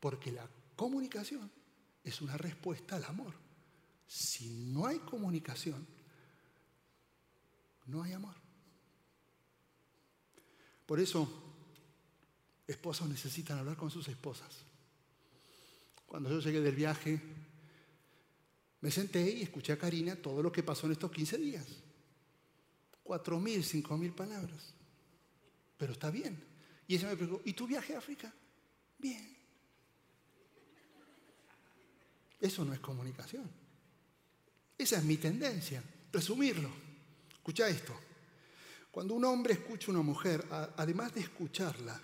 Porque 0.00 0.32
la 0.32 0.48
comunicación 0.74 1.50
es 2.02 2.22
una 2.22 2.38
respuesta 2.38 2.96
al 2.96 3.04
amor. 3.04 3.34
Si 4.06 4.48
no 4.48 4.86
hay 4.86 4.98
comunicación, 5.00 5.86
no 7.84 8.02
hay 8.02 8.14
amor. 8.14 8.34
Por 10.86 11.00
eso, 11.00 11.45
esposos 12.66 13.08
necesitan 13.08 13.58
hablar 13.58 13.76
con 13.76 13.90
sus 13.90 14.08
esposas. 14.08 14.64
Cuando 16.06 16.30
yo 16.30 16.40
llegué 16.40 16.60
del 16.60 16.74
viaje, 16.74 17.20
me 18.80 18.90
senté 18.90 19.28
y 19.30 19.42
escuché 19.42 19.72
a 19.72 19.78
Karina 19.78 20.16
todo 20.16 20.42
lo 20.42 20.52
que 20.52 20.62
pasó 20.62 20.86
en 20.86 20.92
estos 20.92 21.10
15 21.10 21.38
días. 21.38 21.66
Cuatro 23.02 23.38
mil, 23.38 23.64
cinco 23.64 23.96
mil 23.96 24.12
palabras. 24.12 24.74
Pero 25.76 25.92
está 25.92 26.10
bien. 26.10 26.42
Y 26.88 26.94
ella 26.94 27.08
me 27.08 27.16
preguntó, 27.16 27.42
¿y 27.44 27.52
tu 27.52 27.66
viaje 27.66 27.94
a 27.94 27.98
África? 27.98 28.32
Bien. 28.98 29.36
Eso 32.40 32.64
no 32.64 32.72
es 32.72 32.80
comunicación. 32.80 33.50
Esa 34.78 34.98
es 34.98 35.04
mi 35.04 35.16
tendencia, 35.16 35.82
resumirlo. 36.12 36.70
Escucha 37.32 37.68
esto. 37.68 37.98
Cuando 38.90 39.14
un 39.14 39.24
hombre 39.24 39.54
escucha 39.54 39.88
a 39.88 39.90
una 39.90 40.02
mujer, 40.02 40.46
además 40.76 41.14
de 41.14 41.20
escucharla, 41.20 42.00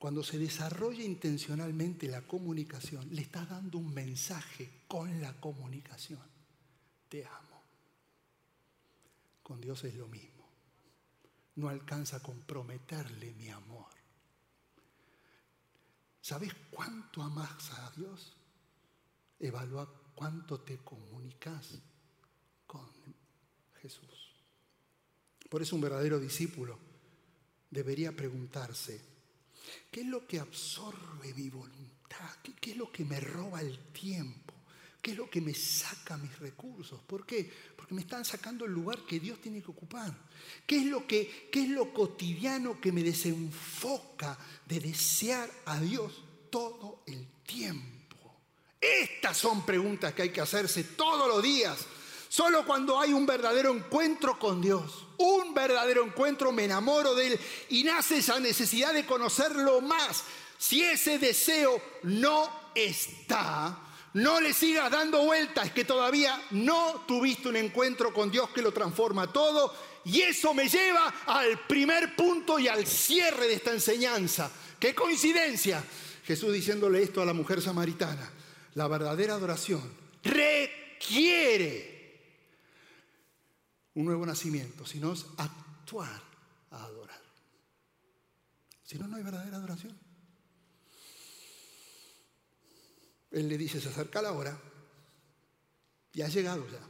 cuando 0.00 0.24
se 0.24 0.38
desarrolla 0.38 1.04
intencionalmente 1.04 2.08
la 2.08 2.22
comunicación, 2.22 3.06
le 3.14 3.20
estás 3.20 3.50
dando 3.50 3.76
un 3.76 3.92
mensaje 3.92 4.84
con 4.88 5.20
la 5.20 5.38
comunicación. 5.38 6.22
Te 7.10 7.26
amo. 7.26 7.62
Con 9.42 9.60
Dios 9.60 9.84
es 9.84 9.94
lo 9.96 10.08
mismo. 10.08 10.48
No 11.56 11.68
alcanza 11.68 12.16
a 12.16 12.22
comprometerle 12.22 13.34
mi 13.34 13.50
amor. 13.50 13.88
¿Sabes 16.22 16.54
cuánto 16.70 17.22
amas 17.22 17.70
a 17.72 17.92
Dios? 17.94 18.38
Evalúa 19.38 19.86
cuánto 20.14 20.60
te 20.60 20.78
comunicas 20.78 21.78
con 22.66 22.88
Jesús. 23.82 24.34
Por 25.50 25.60
eso 25.60 25.76
un 25.76 25.82
verdadero 25.82 26.18
discípulo 26.18 26.78
debería 27.70 28.12
preguntarse, 28.12 29.19
¿Qué 29.90 30.00
es 30.00 30.06
lo 30.06 30.26
que 30.26 30.38
absorbe 30.38 31.34
mi 31.34 31.50
voluntad? 31.50 32.30
¿Qué, 32.60 32.70
es 32.72 32.76
lo 32.76 32.90
que 32.90 33.04
me 33.04 33.20
roba 33.20 33.60
el 33.60 33.78
tiempo? 33.92 34.54
¿Qué 35.00 35.12
es 35.12 35.16
lo 35.16 35.30
que 35.30 35.40
me 35.40 35.54
saca 35.54 36.16
mis 36.16 36.38
recursos? 36.38 37.00
¿Por 37.06 37.24
qué? 37.24 37.50
Porque 37.74 37.94
me 37.94 38.02
están 38.02 38.24
sacando 38.24 38.66
el 38.66 38.72
lugar 38.72 38.98
que 39.06 39.18
Dios 39.18 39.40
tiene 39.40 39.62
que 39.62 39.70
ocupar. 39.70 40.14
¿Qué 40.66 40.78
es 40.80 40.86
lo, 40.86 41.06
que, 41.06 41.48
qué 41.50 41.62
es 41.62 41.68
lo 41.70 41.92
cotidiano 41.92 42.80
que 42.80 42.92
me 42.92 43.02
desenfoca 43.02 44.38
de 44.66 44.80
desear 44.80 45.50
a 45.64 45.80
Dios 45.80 46.22
todo 46.50 47.02
el 47.06 47.26
tiempo? 47.46 48.00
Estas 48.80 49.36
son 49.36 49.64
preguntas 49.64 50.12
que 50.14 50.22
hay 50.22 50.30
que 50.30 50.40
hacerse 50.40 50.84
todos 50.84 51.28
los 51.28 51.42
días 51.42 51.86
Solo 52.30 52.64
cuando 52.64 53.00
hay 53.00 53.12
un 53.12 53.26
verdadero 53.26 53.74
encuentro 53.74 54.38
con 54.38 54.60
Dios, 54.60 55.04
un 55.16 55.52
verdadero 55.52 56.04
encuentro, 56.04 56.52
me 56.52 56.62
enamoro 56.62 57.12
de 57.16 57.26
Él 57.26 57.40
y 57.70 57.82
nace 57.82 58.18
esa 58.18 58.38
necesidad 58.38 58.94
de 58.94 59.04
conocerlo 59.04 59.80
más. 59.80 60.22
Si 60.56 60.80
ese 60.80 61.18
deseo 61.18 61.82
no 62.04 62.48
está, 62.72 63.76
no 64.14 64.40
le 64.40 64.54
sigas 64.54 64.92
dando 64.92 65.24
vueltas, 65.24 65.72
que 65.72 65.84
todavía 65.84 66.40
no 66.52 67.04
tuviste 67.08 67.48
un 67.48 67.56
encuentro 67.56 68.14
con 68.14 68.30
Dios 68.30 68.50
que 68.50 68.62
lo 68.62 68.70
transforma 68.70 69.32
todo. 69.32 69.74
Y 70.04 70.20
eso 70.20 70.54
me 70.54 70.68
lleva 70.68 71.12
al 71.26 71.66
primer 71.66 72.14
punto 72.14 72.60
y 72.60 72.68
al 72.68 72.86
cierre 72.86 73.48
de 73.48 73.54
esta 73.54 73.72
enseñanza. 73.72 74.52
¡Qué 74.78 74.94
coincidencia! 74.94 75.82
Jesús 76.24 76.52
diciéndole 76.52 77.02
esto 77.02 77.22
a 77.22 77.26
la 77.26 77.32
mujer 77.32 77.60
samaritana. 77.60 78.30
La 78.74 78.86
verdadera 78.86 79.34
adoración 79.34 79.82
requiere 80.22 81.99
un 83.94 84.04
nuevo 84.04 84.24
nacimiento, 84.24 84.86
sino 84.86 85.12
es 85.12 85.26
actuar 85.36 86.22
a 86.70 86.84
adorar. 86.84 87.20
Si 88.84 88.98
no, 88.98 89.06
no 89.06 89.16
hay 89.16 89.22
verdadera 89.22 89.56
adoración. 89.56 89.96
Él 93.30 93.48
le 93.48 93.56
dice, 93.56 93.80
se 93.80 93.88
acerca 93.88 94.22
la 94.22 94.32
hora, 94.32 94.60
y 96.12 96.22
ha 96.22 96.28
llegado 96.28 96.66
ya, 96.68 96.80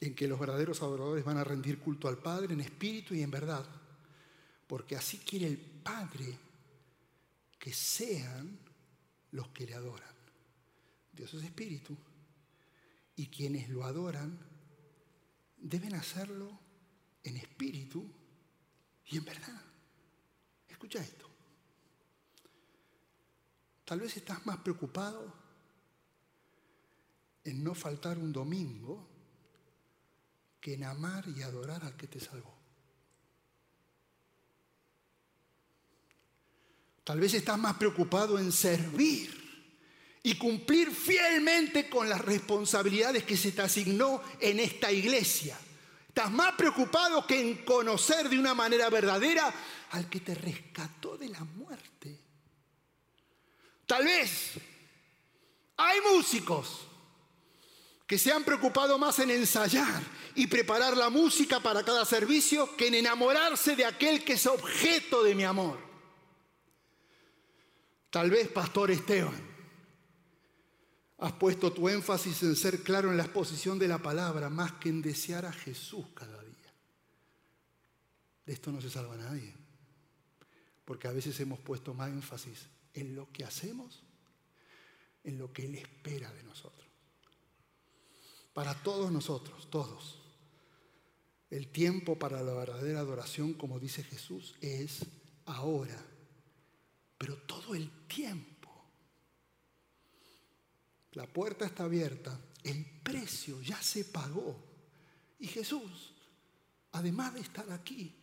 en 0.00 0.14
que 0.14 0.28
los 0.28 0.38
verdaderos 0.38 0.82
adoradores 0.82 1.24
van 1.24 1.38
a 1.38 1.44
rendir 1.44 1.78
culto 1.78 2.08
al 2.08 2.18
Padre 2.18 2.54
en 2.54 2.60
espíritu 2.60 3.14
y 3.14 3.22
en 3.22 3.30
verdad, 3.30 3.66
porque 4.66 4.96
así 4.96 5.18
quiere 5.18 5.46
el 5.46 5.58
Padre 5.58 6.38
que 7.58 7.72
sean 7.72 8.58
los 9.32 9.48
que 9.48 9.66
le 9.66 9.74
adoran. 9.74 10.14
Dios 11.12 11.34
es 11.34 11.42
espíritu, 11.42 11.96
y 13.16 13.26
quienes 13.28 13.68
lo 13.68 13.84
adoran 13.84 14.38
deben 15.56 15.94
hacerlo 15.94 16.58
en 17.22 17.36
espíritu 17.36 18.04
y 19.06 19.18
en 19.18 19.24
verdad. 19.24 19.62
Escucha 20.68 21.00
esto. 21.00 21.28
Tal 23.84 24.00
vez 24.00 24.16
estás 24.16 24.44
más 24.46 24.58
preocupado 24.58 25.32
en 27.44 27.62
no 27.62 27.74
faltar 27.74 28.18
un 28.18 28.32
domingo 28.32 29.06
que 30.60 30.74
en 30.74 30.84
amar 30.84 31.28
y 31.28 31.42
adorar 31.42 31.84
al 31.84 31.96
que 31.96 32.08
te 32.08 32.18
salvó. 32.18 32.54
Tal 37.04 37.20
vez 37.20 37.34
estás 37.34 37.58
más 37.58 37.76
preocupado 37.76 38.38
en 38.38 38.50
servir 38.50 39.43
y 40.26 40.36
cumplir 40.36 40.90
fielmente 40.90 41.88
con 41.90 42.08
las 42.08 42.20
responsabilidades 42.22 43.24
que 43.24 43.36
se 43.36 43.52
te 43.52 43.60
asignó 43.60 44.22
en 44.40 44.58
esta 44.58 44.90
iglesia. 44.90 45.56
Estás 46.08 46.32
más 46.32 46.54
preocupado 46.54 47.26
que 47.26 47.38
en 47.38 47.58
conocer 47.58 48.30
de 48.30 48.38
una 48.38 48.54
manera 48.54 48.88
verdadera 48.88 49.52
al 49.90 50.08
que 50.08 50.20
te 50.20 50.34
rescató 50.34 51.18
de 51.18 51.28
la 51.28 51.44
muerte. 51.44 52.18
Tal 53.84 54.04
vez 54.06 54.52
hay 55.76 55.98
músicos 56.14 56.86
que 58.06 58.16
se 58.16 58.32
han 58.32 58.44
preocupado 58.44 58.96
más 58.96 59.18
en 59.18 59.30
ensayar 59.30 60.02
y 60.34 60.46
preparar 60.46 60.96
la 60.96 61.10
música 61.10 61.60
para 61.60 61.84
cada 61.84 62.06
servicio 62.06 62.74
que 62.76 62.86
en 62.86 62.94
enamorarse 62.94 63.76
de 63.76 63.84
aquel 63.84 64.24
que 64.24 64.34
es 64.34 64.46
objeto 64.46 65.22
de 65.22 65.34
mi 65.34 65.44
amor. 65.44 65.78
Tal 68.08 68.30
vez, 68.30 68.48
Pastor 68.48 68.90
Esteban, 68.90 69.53
Has 71.24 71.32
puesto 71.32 71.72
tu 71.72 71.88
énfasis 71.88 72.42
en 72.42 72.54
ser 72.54 72.82
claro 72.82 73.10
en 73.10 73.16
la 73.16 73.22
exposición 73.22 73.78
de 73.78 73.88
la 73.88 73.96
palabra 73.96 74.50
más 74.50 74.72
que 74.72 74.90
en 74.90 75.00
desear 75.00 75.46
a 75.46 75.52
Jesús 75.52 76.04
cada 76.12 76.42
día. 76.42 76.74
De 78.44 78.52
esto 78.52 78.70
no 78.70 78.78
se 78.82 78.90
salva 78.90 79.16
nadie. 79.16 79.54
Porque 80.84 81.08
a 81.08 81.12
veces 81.12 81.40
hemos 81.40 81.58
puesto 81.60 81.94
más 81.94 82.10
énfasis 82.10 82.66
en 82.92 83.16
lo 83.16 83.32
que 83.32 83.42
hacemos, 83.42 84.02
en 85.22 85.38
lo 85.38 85.50
que 85.50 85.64
Él 85.64 85.76
espera 85.76 86.30
de 86.30 86.42
nosotros. 86.42 86.86
Para 88.52 88.74
todos 88.82 89.10
nosotros, 89.10 89.70
todos, 89.70 90.20
el 91.48 91.68
tiempo 91.68 92.18
para 92.18 92.42
la 92.42 92.52
verdadera 92.52 93.00
adoración, 93.00 93.54
como 93.54 93.80
dice 93.80 94.04
Jesús, 94.04 94.56
es 94.60 95.06
ahora. 95.46 96.04
Pero 97.16 97.38
todo 97.38 97.74
el 97.74 98.06
tiempo 98.08 98.53
la 101.14 101.26
puerta 101.26 101.64
está 101.64 101.84
abierta, 101.84 102.38
el 102.62 102.84
precio 103.02 103.60
ya 103.60 103.80
se 103.80 104.04
pagó. 104.04 104.56
Y 105.38 105.46
Jesús, 105.46 106.12
además 106.92 107.34
de 107.34 107.40
estar 107.40 107.70
aquí, 107.72 108.14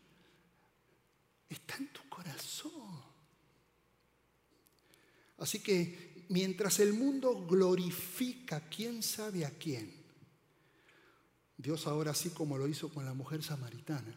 está 1.50 1.78
en 1.78 1.92
tu 1.94 2.08
corazón. 2.10 3.02
Así 5.38 5.60
que 5.60 6.26
mientras 6.30 6.80
el 6.80 6.94
mundo 6.94 7.46
glorifica 7.48 8.70
quién 8.70 9.02
sabe 9.02 9.46
a 9.46 9.52
quién, 9.52 10.02
Dios 11.58 11.88
ahora 11.88 12.12
así 12.12 12.32
como 12.32 12.58
lo 12.58 12.68
hizo 12.68 12.90
con 12.90 13.06
la 13.06 13.14
mujer 13.14 13.44
samaritana, 13.44 14.16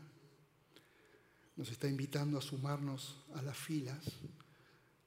nos 1.56 1.70
está 1.70 1.88
invitando 1.88 2.38
a 2.38 2.42
sumarnos 2.42 3.18
a 3.34 3.42
las 3.42 3.56
filas 3.56 4.04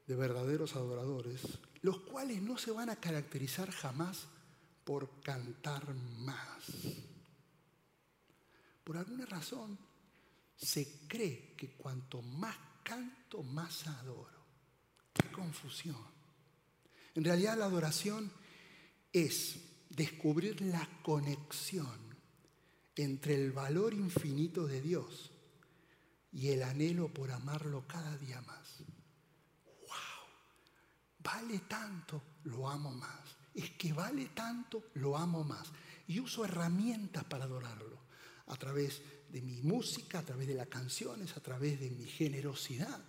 de 0.06 0.16
verdaderos 0.16 0.76
adoradores 0.76 1.42
los 1.82 2.00
cuales 2.02 2.42
no 2.42 2.58
se 2.58 2.72
van 2.72 2.90
a 2.90 2.96
caracterizar 2.96 3.72
jamás 3.72 4.28
por 4.84 5.22
cantar 5.22 5.94
más. 5.94 6.64
Por 8.84 8.98
alguna 8.98 9.26
razón 9.26 9.78
se 10.56 11.08
cree 11.08 11.54
que 11.56 11.72
cuanto 11.72 12.22
más 12.22 12.56
canto, 12.84 13.44
más 13.44 13.86
adoro. 13.88 14.38
Qué 15.14 15.30
confusión. 15.32 15.98
En 17.16 17.24
realidad 17.24 17.58
la 17.58 17.66
adoración 17.66 18.32
es 19.12 19.60
descubrir 19.90 20.62
la 20.62 20.88
conexión 21.04 22.08
entre 22.96 23.36
el 23.36 23.52
valor 23.52 23.94
infinito 23.94 24.68
de 24.68 24.82
Dios 24.82 25.32
y 26.32 26.50
el 26.50 26.64
anhelo 26.64 27.14
por 27.14 27.32
amarlo 27.32 27.86
cada 27.88 28.18
día 28.18 28.42
más. 28.42 28.84
Vale 31.28 31.60
tanto, 31.68 32.22
lo 32.46 32.70
amo 32.70 32.90
más. 32.90 33.36
Es 33.54 33.72
que 33.72 33.92
vale 33.92 34.28
tanto, 34.28 34.92
lo 34.94 35.18
amo 35.18 35.44
más. 35.44 35.68
Y 36.08 36.22
uso 36.22 36.46
herramientas 36.46 37.26
para 37.26 37.44
adorarlo. 37.44 38.00
A 38.46 38.56
través 38.56 39.02
de 39.28 39.42
mi 39.42 39.62
música, 39.62 40.20
a 40.20 40.24
través 40.24 40.48
de 40.48 40.54
las 40.54 40.68
canciones, 40.68 41.36
a 41.36 41.42
través 41.42 41.82
de 41.82 41.90
mi 41.90 42.06
generosidad. 42.06 43.04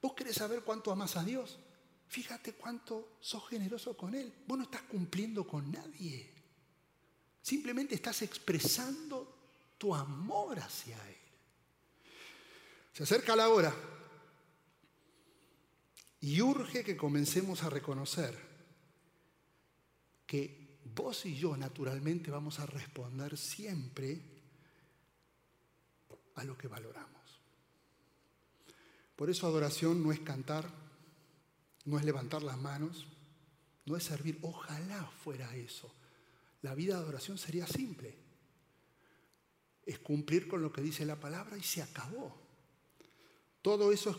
¿Vos 0.00 0.14
querés 0.14 0.36
saber 0.36 0.62
cuánto 0.62 0.90
amas 0.90 1.16
a 1.16 1.24
Dios? 1.24 1.58
Fíjate 2.08 2.54
cuánto 2.54 3.18
sos 3.20 3.46
generoso 3.50 3.94
con 3.98 4.14
Él. 4.14 4.32
Vos 4.46 4.56
no 4.56 4.64
estás 4.64 4.82
cumpliendo 4.84 5.46
con 5.46 5.70
nadie. 5.70 6.32
Simplemente 7.42 7.94
estás 7.94 8.22
expresando 8.22 9.74
tu 9.76 9.94
amor 9.94 10.58
hacia 10.58 10.96
Él. 11.06 11.16
Se 12.94 13.02
acerca 13.02 13.36
la 13.36 13.50
hora 13.50 13.97
y 16.20 16.40
urge 16.40 16.82
que 16.84 16.96
comencemos 16.96 17.62
a 17.62 17.70
reconocer 17.70 18.36
que 20.26 20.80
vos 20.94 21.24
y 21.26 21.36
yo 21.36 21.56
naturalmente 21.56 22.30
vamos 22.30 22.58
a 22.58 22.66
responder 22.66 23.36
siempre 23.36 24.20
a 26.34 26.44
lo 26.44 26.56
que 26.56 26.68
valoramos. 26.68 27.08
Por 29.16 29.30
eso 29.30 29.46
adoración 29.46 30.02
no 30.02 30.12
es 30.12 30.20
cantar, 30.20 30.70
no 31.84 31.98
es 31.98 32.04
levantar 32.04 32.42
las 32.42 32.58
manos, 32.58 33.06
no 33.86 33.96
es 33.96 34.04
servir. 34.04 34.38
Ojalá 34.42 35.10
fuera 35.24 35.54
eso. 35.56 35.92
La 36.62 36.74
vida 36.74 36.94
de 36.94 37.02
adoración 37.02 37.38
sería 37.38 37.66
simple. 37.66 38.16
Es 39.84 39.98
cumplir 39.98 40.46
con 40.46 40.62
lo 40.62 40.72
que 40.72 40.82
dice 40.82 41.04
la 41.06 41.16
palabra 41.16 41.56
y 41.56 41.62
se 41.62 41.82
acabó. 41.82 42.36
Todo 43.62 43.90
eso 43.90 44.10
es 44.10 44.16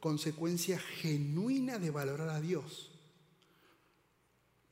consecuencia 0.00 0.78
genuina 0.78 1.78
de 1.78 1.90
valorar 1.90 2.30
a 2.30 2.40
Dios. 2.40 2.90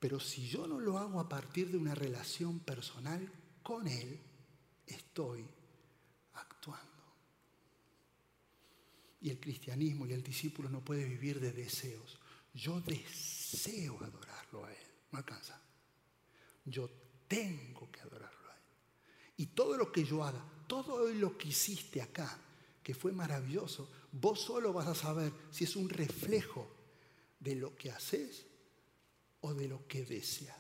Pero 0.01 0.19
si 0.19 0.49
yo 0.49 0.67
no 0.67 0.81
lo 0.81 0.99
hago 0.99 1.21
a 1.21 1.29
partir 1.29 1.71
de 1.71 1.77
una 1.77 1.95
relación 1.95 2.61
personal 2.61 3.31
con 3.63 3.87
Él, 3.87 4.19
estoy 4.87 5.45
actuando. 6.35 6.87
Y 9.21 9.31
el 9.31 9.41
cristianismo 9.41 10.07
y 10.07 10.13
el 10.13 10.23
discípulo 10.23 10.71
no 10.71 10.85
puede 10.85 11.05
vivir 11.05 11.41
de 11.41 11.53
deseos. 11.53 12.19
Yo 12.55 12.81
deseo 12.81 13.99
adorarlo 14.03 14.65
a 14.65 14.73
Él. 14.73 14.87
No 15.11 15.19
alcanza. 15.19 15.61
Yo 16.65 16.89
tengo 17.27 17.91
que 17.91 18.01
adorarlo 18.01 18.51
a 18.51 18.55
Él. 18.55 18.63
Y 19.37 19.47
todo 19.47 19.77
lo 19.77 19.91
que 19.91 20.05
yo 20.05 20.23
haga, 20.25 20.43
todo 20.67 21.09
lo 21.13 21.37
que 21.37 21.49
hiciste 21.49 22.01
acá, 22.01 22.39
que 22.83 22.95
fue 22.95 23.13
maravilloso, 23.13 23.91
vos 24.13 24.41
solo 24.41 24.73
vas 24.73 24.87
a 24.87 24.95
saber 24.95 25.33
si 25.51 25.65
es 25.65 25.77
un 25.77 25.89
reflejo 25.89 26.69
de 27.41 27.55
lo 27.55 27.77
que 27.77 27.91
haces 27.91 28.47
o 29.41 29.55
de 29.55 29.69
lo 29.69 29.87
que 29.87 30.05
deseas. 30.05 30.57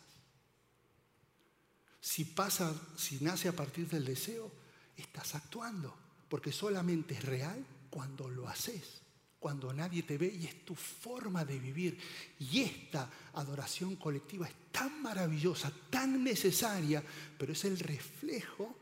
Si 2.01 2.25
pasa, 2.25 2.75
si 2.97 3.19
nace 3.21 3.49
a 3.49 3.53
partir 3.53 3.89
del 3.89 4.05
deseo, 4.05 4.51
estás 4.97 5.35
actuando, 5.35 5.95
porque 6.29 6.53
solamente 6.53 7.15
es 7.15 7.25
real 7.25 7.65
cuando 7.91 8.29
lo 8.29 8.49
haces, 8.49 9.03
cuando 9.39 9.73
nadie 9.73 10.03
te 10.03 10.19
ve 10.19 10.29
y 10.29 10.47
es 10.47 10.65
tu 10.65 10.75
forma 10.75 11.45
de 11.45 11.59
vivir. 11.59 11.99
Y 12.39 12.61
esta 12.61 13.11
adoración 13.35 13.97
colectiva 13.97 14.47
es 14.49 14.55
tan 14.73 15.03
maravillosa, 15.03 15.73
tan 15.91 16.23
necesaria, 16.23 17.03
pero 17.39 17.53
es 17.53 17.65
el 17.65 17.79
reflejo 17.79 18.77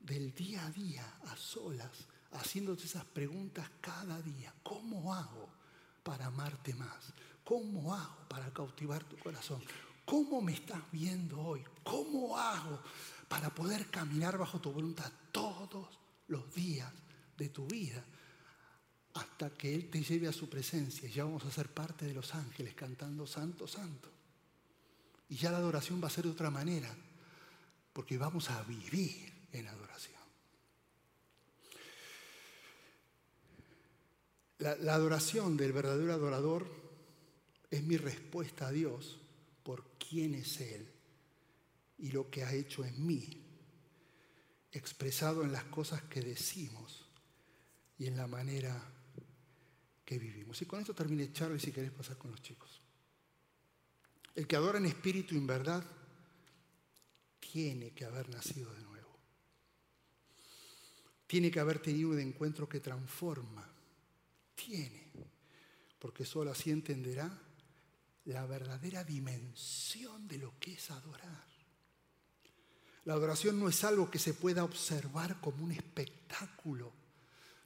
del 0.00 0.34
día 0.34 0.64
a 0.64 0.70
día, 0.70 1.18
a 1.26 1.36
solas, 1.36 2.06
haciéndote 2.40 2.84
esas 2.84 3.04
preguntas 3.04 3.68
cada 3.80 4.20
día. 4.22 4.54
¿Cómo 4.62 5.14
hago 5.14 5.48
para 6.02 6.26
amarte 6.26 6.74
más? 6.74 7.12
¿Cómo 7.44 7.94
hago 7.94 8.28
para 8.28 8.52
cautivar 8.52 9.04
tu 9.04 9.16
corazón? 9.18 9.62
¿Cómo 10.04 10.40
me 10.40 10.52
estás 10.52 10.80
viendo 10.92 11.40
hoy? 11.40 11.64
¿Cómo 11.82 12.38
hago 12.38 12.80
para 13.28 13.50
poder 13.50 13.86
caminar 13.90 14.38
bajo 14.38 14.60
tu 14.60 14.72
voluntad 14.72 15.10
todos 15.32 15.98
los 16.28 16.54
días 16.54 16.92
de 17.36 17.48
tu 17.48 17.66
vida? 17.66 18.04
Hasta 19.14 19.50
que 19.50 19.74
Él 19.74 19.90
te 19.90 20.02
lleve 20.02 20.28
a 20.28 20.32
su 20.32 20.48
presencia. 20.48 21.08
Ya 21.08 21.24
vamos 21.24 21.44
a 21.44 21.50
ser 21.50 21.72
parte 21.72 22.04
de 22.04 22.14
los 22.14 22.34
ángeles 22.34 22.74
cantando 22.74 23.26
Santo, 23.26 23.66
Santo. 23.66 24.10
Y 25.28 25.36
ya 25.36 25.50
la 25.50 25.58
adoración 25.58 26.02
va 26.02 26.06
a 26.06 26.10
ser 26.10 26.24
de 26.24 26.30
otra 26.30 26.50
manera. 26.50 26.94
Porque 27.92 28.18
vamos 28.18 28.50
a 28.50 28.62
vivir 28.62 29.48
en 29.52 29.66
adoración. 29.66 29.95
La, 34.58 34.94
adoración 34.94 35.56
del 35.56 35.72
verdadero 35.72 36.12
adorador 36.14 36.66
es 37.70 37.82
mi 37.82 37.96
respuesta 37.96 38.68
a 38.68 38.72
Dios 38.72 39.18
por 39.62 39.84
quién 39.98 40.34
es 40.34 40.60
Él 40.60 40.88
y 41.98 42.10
lo 42.10 42.30
que 42.30 42.42
ha 42.42 42.52
hecho 42.54 42.84
en 42.84 43.06
mí, 43.06 43.42
expresado 44.72 45.42
en 45.42 45.52
las 45.52 45.64
cosas 45.64 46.02
que 46.02 46.22
decimos 46.22 47.04
y 47.98 48.06
en 48.06 48.16
la 48.16 48.26
manera 48.26 48.82
que 50.04 50.18
vivimos. 50.18 50.60
Y 50.62 50.66
con 50.66 50.80
esto 50.80 50.94
termine 50.94 51.32
Charlie 51.32 51.60
si 51.60 51.72
querés 51.72 51.90
pasar 51.90 52.16
con 52.16 52.30
los 52.30 52.40
chicos. 52.40 52.80
El 54.34 54.46
que 54.46 54.56
adora 54.56 54.78
en 54.78 54.86
espíritu 54.86 55.34
y 55.34 55.38
en 55.38 55.46
verdad 55.46 55.84
tiene 57.40 57.90
que 57.90 58.04
haber 58.04 58.28
nacido 58.30 58.72
de 58.72 58.82
nuevo. 58.82 59.18
Tiene 61.26 61.50
que 61.50 61.60
haber 61.60 61.78
tenido 61.80 62.10
un 62.10 62.20
encuentro 62.20 62.68
que 62.68 62.80
transforma 62.80 63.75
tiene, 64.56 65.12
porque 65.98 66.24
solo 66.24 66.50
así 66.50 66.70
entenderá 66.70 67.30
la 68.24 68.44
verdadera 68.46 69.04
dimensión 69.04 70.26
de 70.26 70.38
lo 70.38 70.58
que 70.58 70.72
es 70.72 70.90
adorar. 70.90 71.46
La 73.04 73.14
adoración 73.14 73.60
no 73.60 73.68
es 73.68 73.84
algo 73.84 74.10
que 74.10 74.18
se 74.18 74.34
pueda 74.34 74.64
observar 74.64 75.40
como 75.40 75.64
un 75.64 75.70
espectáculo. 75.70 76.92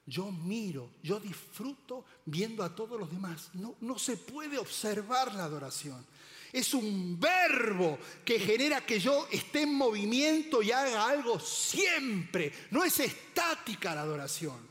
Yo 0.05 0.31
miro, 0.31 0.93
yo 1.01 1.19
disfruto 1.19 2.05
viendo 2.25 2.63
a 2.63 2.75
todos 2.75 2.99
los 2.99 3.11
demás. 3.11 3.49
No, 3.53 3.75
no 3.81 3.97
se 3.97 4.17
puede 4.17 4.59
observar 4.59 5.33
la 5.33 5.45
adoración. 5.45 6.05
Es 6.53 6.73
un 6.73 7.19
verbo 7.19 7.97
que 8.23 8.39
genera 8.39 8.85
que 8.85 8.99
yo 8.99 9.27
esté 9.31 9.63
en 9.63 9.73
movimiento 9.73 10.61
y 10.61 10.71
haga 10.71 11.07
algo 11.07 11.39
siempre. 11.39 12.53
No 12.69 12.83
es 12.83 12.99
estática 12.99 13.95
la 13.95 14.01
adoración. 14.01 14.70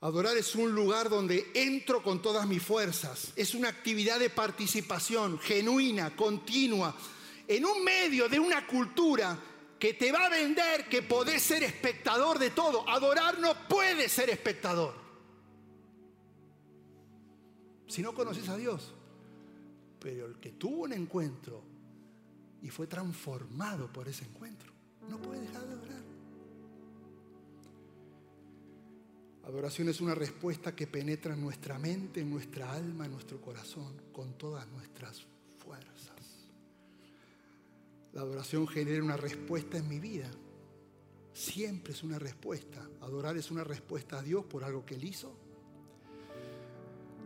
Adorar 0.00 0.36
es 0.36 0.54
un 0.54 0.72
lugar 0.72 1.08
donde 1.08 1.50
entro 1.54 2.02
con 2.02 2.22
todas 2.22 2.46
mis 2.46 2.62
fuerzas. 2.62 3.32
Es 3.34 3.54
una 3.54 3.68
actividad 3.68 4.20
de 4.20 4.30
participación 4.30 5.40
genuina, 5.40 6.14
continua, 6.14 6.94
en 7.48 7.64
un 7.64 7.82
medio 7.82 8.28
de 8.28 8.38
una 8.38 8.64
cultura 8.66 9.36
que 9.78 9.94
te 9.94 10.12
va 10.12 10.26
a 10.26 10.28
vender 10.28 10.88
que 10.88 11.02
podés 11.02 11.42
ser 11.42 11.64
espectador 11.64 12.38
de 12.38 12.50
todo. 12.50 12.88
Adorar 12.88 13.40
no 13.40 13.66
puede 13.68 14.08
ser 14.08 14.30
espectador. 14.30 14.94
Si 17.88 18.00
no 18.00 18.14
conoces 18.14 18.48
a 18.48 18.56
Dios. 18.56 18.94
Pero 19.98 20.26
el 20.26 20.38
que 20.38 20.52
tuvo 20.52 20.84
un 20.84 20.92
encuentro 20.92 21.64
y 22.62 22.70
fue 22.70 22.86
transformado 22.86 23.92
por 23.92 24.08
ese 24.08 24.24
encuentro, 24.24 24.72
no 25.08 25.18
puede 25.18 25.40
dejar 25.40 25.66
de 25.66 25.72
adorar. 25.72 25.97
Adoración 29.48 29.88
es 29.88 30.02
una 30.02 30.14
respuesta 30.14 30.76
que 30.76 30.86
penetra 30.86 31.32
en 31.32 31.40
nuestra 31.40 31.78
mente, 31.78 32.20
en 32.20 32.28
nuestra 32.28 32.70
alma, 32.70 33.06
en 33.06 33.12
nuestro 33.12 33.40
corazón, 33.40 33.94
con 34.12 34.34
todas 34.34 34.68
nuestras 34.68 35.24
fuerzas. 35.56 36.16
La 38.12 38.20
adoración 38.20 38.68
genera 38.68 39.02
una 39.02 39.16
respuesta 39.16 39.78
en 39.78 39.88
mi 39.88 40.00
vida. 40.00 40.30
Siempre 41.32 41.94
es 41.94 42.02
una 42.02 42.18
respuesta. 42.18 42.86
Adorar 43.00 43.38
es 43.38 43.50
una 43.50 43.64
respuesta 43.64 44.18
a 44.18 44.22
Dios 44.22 44.44
por 44.44 44.64
algo 44.64 44.84
que 44.84 44.96
Él 44.96 45.04
hizo. 45.04 45.34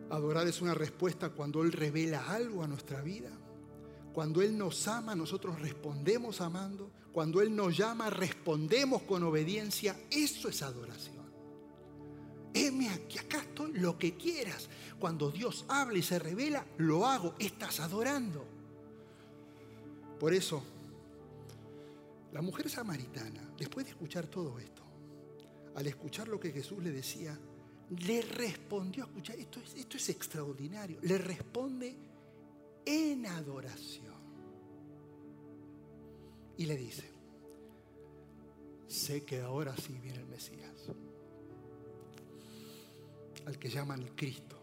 Adorar 0.09 0.47
es 0.47 0.63
una 0.63 0.75
respuesta 0.75 1.31
cuando 1.31 1.65
Él 1.65 1.73
revela 1.73 2.33
algo 2.33 2.63
a 2.63 2.69
nuestra 2.69 3.03
vida. 3.03 3.33
Cuando 4.13 4.43
Él 4.43 4.57
nos 4.57 4.87
ama, 4.87 5.17
nosotros 5.17 5.61
respondemos 5.61 6.41
amando. 6.41 6.89
Cuando 7.13 7.43
Él 7.43 7.57
nos 7.57 7.77
llama, 7.77 8.11
respondemos 8.11 9.03
con 9.03 9.25
obediencia. 9.25 9.97
Eso 10.09 10.49
es 10.49 10.63
adoración. 10.63 11.22
Heme 12.55 12.91
aquí, 12.91 13.19
acá 13.19 13.39
estoy, 13.39 13.73
lo 13.73 13.99
que 13.99 14.17
quieras. 14.17 14.69
Cuando 14.99 15.31
Dios 15.31 15.65
habla 15.69 15.99
y 15.99 16.03
se 16.03 16.19
revela, 16.19 16.67
lo 16.79 17.07
hago, 17.07 17.35
estás 17.39 17.81
adorando. 17.81 18.47
Por 20.21 20.35
eso, 20.35 20.63
la 22.33 22.43
mujer 22.43 22.71
samaritana, 22.71 23.53
después 23.59 23.87
de 23.87 23.93
escuchar 23.93 24.27
todo 24.27 24.59
esto, 24.59 24.83
al 25.75 25.87
escuchar 25.87 26.29
lo 26.29 26.39
que 26.39 26.53
Jesús 26.53 26.83
le 26.83 26.91
decía, 26.91 27.39
le 27.91 28.23
respondió, 28.23 29.05
escucha, 29.05 29.35
esto 29.35 29.61
es, 29.61 29.75
esto 29.75 29.97
es 29.97 30.09
extraordinario, 30.09 30.99
le 31.03 31.19
responde 31.19 31.97
en 32.85 33.27
adoración. 33.27 34.13
Y 36.57 36.67
le 36.67 36.77
dice, 36.77 37.11
sé 38.87 39.25
que 39.25 39.41
ahora 39.41 39.77
sí 39.77 39.99
viene 40.03 40.21
el 40.21 40.27
Mesías, 40.27 40.72
que 43.59 43.69
llaman 43.69 44.11
Cristo, 44.15 44.57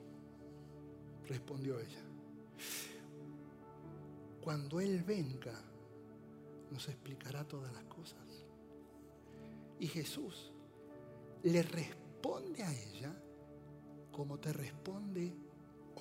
respondió 1.27 1.79
ella. 1.79 2.03
Cuando 4.41 4.79
Él 4.79 5.03
venga, 5.03 5.53
nos 6.71 6.87
explicará 6.87 7.47
todas 7.47 7.73
las 7.73 7.83
cosas. 7.85 8.45
Y 9.79 9.87
Jesús 9.87 10.51
le 11.43 11.63
responde 11.63 12.63
a 12.63 12.73
ella 12.73 13.13
como 14.11 14.37
te 14.39 14.51
responde 14.51 15.33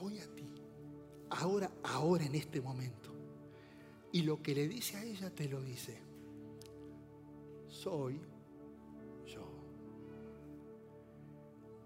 hoy 0.01 0.19
a 0.19 0.27
ti, 0.35 0.49
ahora, 1.31 1.71
ahora 1.85 2.25
en 2.25 2.35
este 2.35 2.61
momento. 2.61 3.13
Y 4.13 4.23
lo 4.23 4.43
que 4.43 4.55
le 4.55 4.67
dice 4.67 4.97
a 4.97 5.05
ella 5.05 5.31
te 5.31 5.49
lo 5.49 5.63
dice. 5.63 5.99
Soy 7.69 8.21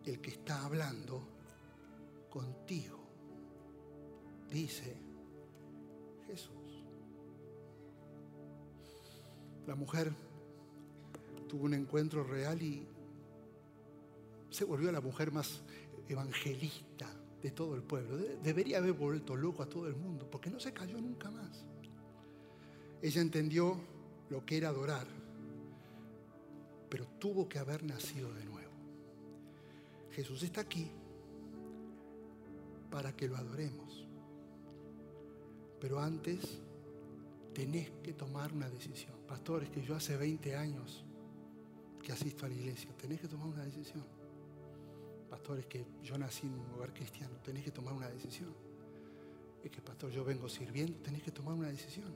El 0.05 0.21
que 0.21 0.31
está 0.31 0.65
hablando 0.65 1.23
contigo. 2.31 2.99
Dice 4.51 4.97
Jesús. 6.27 6.85
La 9.67 9.75
mujer 9.75 10.13
tuvo 11.49 11.65
un 11.65 11.75
encuentro 11.75 12.25
real 12.25 12.61
y 12.63 12.87
se 14.51 14.65
volvió 14.65 14.91
la 14.91 15.01
mujer 15.01 15.33
más 15.33 15.63
evangelista 16.09 17.09
de 17.43 17.51
todo 17.51 17.75
el 17.75 17.83
pueblo. 17.83 18.17
Debería 18.43 18.79
haber 18.79 18.93
vuelto 18.93 19.37
loco 19.37 19.63
a 19.63 19.67
todo 19.67 19.87
el 19.87 19.97
mundo, 19.97 20.29
porque 20.31 20.51
no 20.51 20.61
se 20.61 20.73
cayó 20.73 21.01
nunca 21.01 21.31
más. 21.31 21.65
Ella 23.01 23.21
entendió 23.21 23.77
lo 24.31 24.45
que 24.45 24.57
era 24.57 24.69
adorar, 24.69 25.07
pero 26.89 27.07
tuvo 27.19 27.49
que 27.49 27.59
haber 27.59 27.83
nacido 27.83 28.33
de 28.33 28.45
nuevo. 28.45 28.62
Jesús 30.13 30.43
está 30.43 30.61
aquí 30.61 30.91
para 32.91 33.17
que 33.17 33.27
lo 33.27 33.37
adoremos. 33.37 34.07
Pero 35.81 35.99
antes 35.99 36.61
tenés 37.55 37.91
que 38.03 38.13
tomar 38.13 38.53
una 38.53 38.69
decisión. 38.69 39.15
Pastores, 39.27 39.71
que 39.71 39.83
yo 39.83 39.97
hace 39.97 40.17
20 40.17 40.57
años 40.57 41.05
que 42.03 42.13
asisto 42.13 42.47
a 42.47 42.49
la 42.49 42.55
iglesia, 42.55 42.91
tenés 42.97 43.21
que 43.21 43.29
tomar 43.29 43.47
una 43.47 43.65
decisión. 43.65 44.05
Pastores, 45.31 45.67
que 45.67 45.87
yo 46.03 46.19
nací 46.19 46.47
en 46.47 46.55
un 46.55 46.71
hogar 46.75 46.93
cristiano, 46.93 47.37
tenés 47.43 47.65
que 47.65 47.71
tomar 47.71 47.95
una 47.95 48.09
decisión. 48.09 48.53
Es 49.65 49.71
que, 49.71 49.81
pastor, 49.81 50.11
yo 50.11 50.25
vengo 50.25 50.49
sirviendo, 50.49 50.99
tenés 50.99 51.23
que 51.23 51.31
tomar 51.31 51.55
una 51.55 51.69
decisión. 51.69 52.13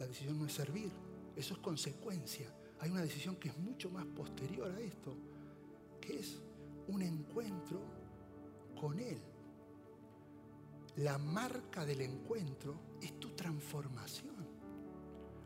La 0.00 0.06
decisión 0.06 0.38
no 0.38 0.46
es 0.46 0.52
servir, 0.52 0.90
eso 1.36 1.54
es 1.54 1.60
consecuencia. 1.60 2.52
Hay 2.80 2.90
una 2.90 3.02
decisión 3.02 3.36
que 3.36 3.50
es 3.50 3.56
mucho 3.58 3.90
más 3.90 4.04
posterior 4.06 4.72
a 4.72 4.80
esto, 4.80 5.14
que 6.00 6.18
es 6.18 6.40
un 6.88 7.02
encuentro 7.02 7.80
con 8.80 8.98
Él. 8.98 9.20
La 10.96 11.18
marca 11.18 11.86
del 11.86 12.02
encuentro 12.02 12.74
es 13.00 13.18
tu 13.18 13.30
transformación. 13.30 14.32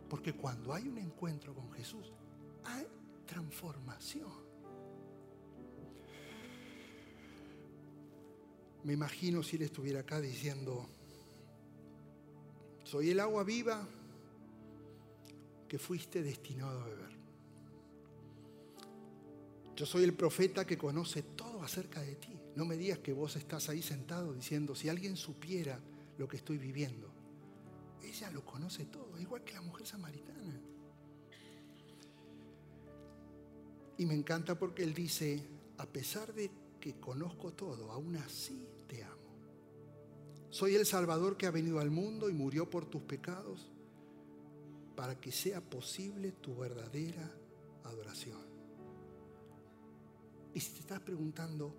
Porque 0.08 0.34
cuando 0.34 0.72
hay 0.72 0.88
un 0.88 0.98
encuentro 0.98 1.54
con 1.54 1.72
Jesús, 1.72 2.12
hay 2.64 2.86
transformación. 3.26 4.46
Me 8.84 8.92
imagino 8.92 9.42
si 9.42 9.56
él 9.56 9.62
estuviera 9.62 10.00
acá 10.00 10.20
diciendo, 10.20 10.86
soy 12.84 13.10
el 13.10 13.18
agua 13.18 13.42
viva 13.42 13.84
que 15.68 15.76
fuiste 15.76 16.22
destinado 16.22 16.80
a 16.82 16.86
beber. 16.86 17.15
Yo 19.76 19.84
soy 19.84 20.04
el 20.04 20.14
profeta 20.14 20.66
que 20.66 20.78
conoce 20.78 21.22
todo 21.22 21.62
acerca 21.62 22.00
de 22.00 22.16
ti. 22.16 22.34
No 22.54 22.64
me 22.64 22.78
digas 22.78 23.00
que 23.00 23.12
vos 23.12 23.36
estás 23.36 23.68
ahí 23.68 23.82
sentado 23.82 24.32
diciendo, 24.32 24.74
si 24.74 24.88
alguien 24.88 25.16
supiera 25.16 25.78
lo 26.16 26.26
que 26.26 26.38
estoy 26.38 26.56
viviendo, 26.56 27.12
ella 28.02 28.30
lo 28.30 28.42
conoce 28.44 28.86
todo, 28.86 29.20
igual 29.20 29.44
que 29.44 29.52
la 29.52 29.60
mujer 29.60 29.86
samaritana. 29.86 30.58
Y 33.98 34.06
me 34.06 34.14
encanta 34.14 34.58
porque 34.58 34.82
él 34.82 34.94
dice, 34.94 35.42
a 35.76 35.84
pesar 35.84 36.32
de 36.32 36.50
que 36.80 36.98
conozco 36.98 37.52
todo, 37.52 37.92
aún 37.92 38.16
así 38.16 38.66
te 38.86 39.04
amo. 39.04 39.14
Soy 40.48 40.74
el 40.74 40.86
Salvador 40.86 41.36
que 41.36 41.44
ha 41.44 41.50
venido 41.50 41.80
al 41.80 41.90
mundo 41.90 42.30
y 42.30 42.32
murió 42.32 42.70
por 42.70 42.86
tus 42.86 43.02
pecados 43.02 43.70
para 44.94 45.20
que 45.20 45.32
sea 45.32 45.60
posible 45.60 46.32
tu 46.32 46.56
verdadera 46.56 47.30
adoración. 47.84 48.45
Y 50.56 50.60
si 50.60 50.72
te 50.72 50.80
estás 50.80 51.00
preguntando, 51.00 51.76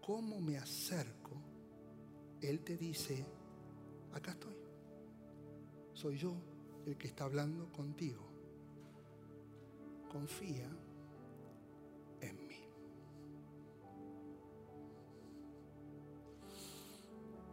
¿cómo 0.00 0.40
me 0.40 0.56
acerco? 0.56 1.32
Él 2.40 2.60
te 2.60 2.76
dice, 2.76 3.26
acá 4.12 4.30
estoy. 4.30 4.54
Soy 5.92 6.16
yo 6.16 6.36
el 6.86 6.96
que 6.96 7.08
está 7.08 7.24
hablando 7.24 7.72
contigo. 7.72 8.30
Confía 10.08 10.70
en 12.20 12.46
mí. 12.46 12.60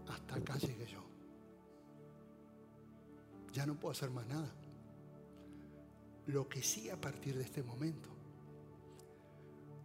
Hasta 0.08 0.36
acá 0.36 0.56
llegué 0.60 0.86
yo. 0.86 1.04
Ya 3.54 3.66
no 3.66 3.74
puedo 3.80 3.94
hacer 3.94 4.12
más 4.12 4.28
nada. 4.28 4.54
Lo 6.28 6.48
que 6.48 6.62
sí 6.62 6.92
a 6.92 7.02
partir 7.02 7.36
de 7.36 7.44
este 7.44 7.64
momento 7.64 8.17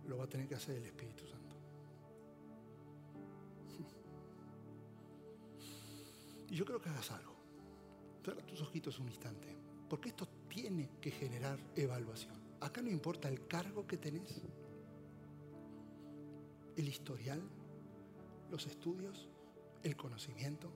lo 0.06 0.18
va 0.18 0.24
a 0.24 0.28
tener 0.28 0.48
que 0.48 0.54
hacer 0.54 0.76
el 0.76 0.84
Espíritu 0.84 1.26
Santo. 1.26 1.56
Y 6.52 6.54
yo 6.54 6.66
creo 6.66 6.80
que 6.80 6.90
hagas 6.90 7.10
algo. 7.10 7.34
Cierra 8.22 8.44
tus 8.44 8.60
ojitos 8.60 8.98
un 8.98 9.08
instante. 9.08 9.56
Porque 9.88 10.10
esto 10.10 10.28
tiene 10.48 10.90
que 11.00 11.10
generar 11.10 11.58
evaluación. 11.74 12.34
Acá 12.60 12.82
no 12.82 12.90
importa 12.90 13.28
el 13.28 13.46
cargo 13.46 13.86
que 13.86 13.96
tenés, 13.96 14.42
el 16.76 16.88
historial, 16.88 17.42
los 18.50 18.66
estudios, 18.66 19.28
el 19.82 19.96
conocimiento. 19.96 20.70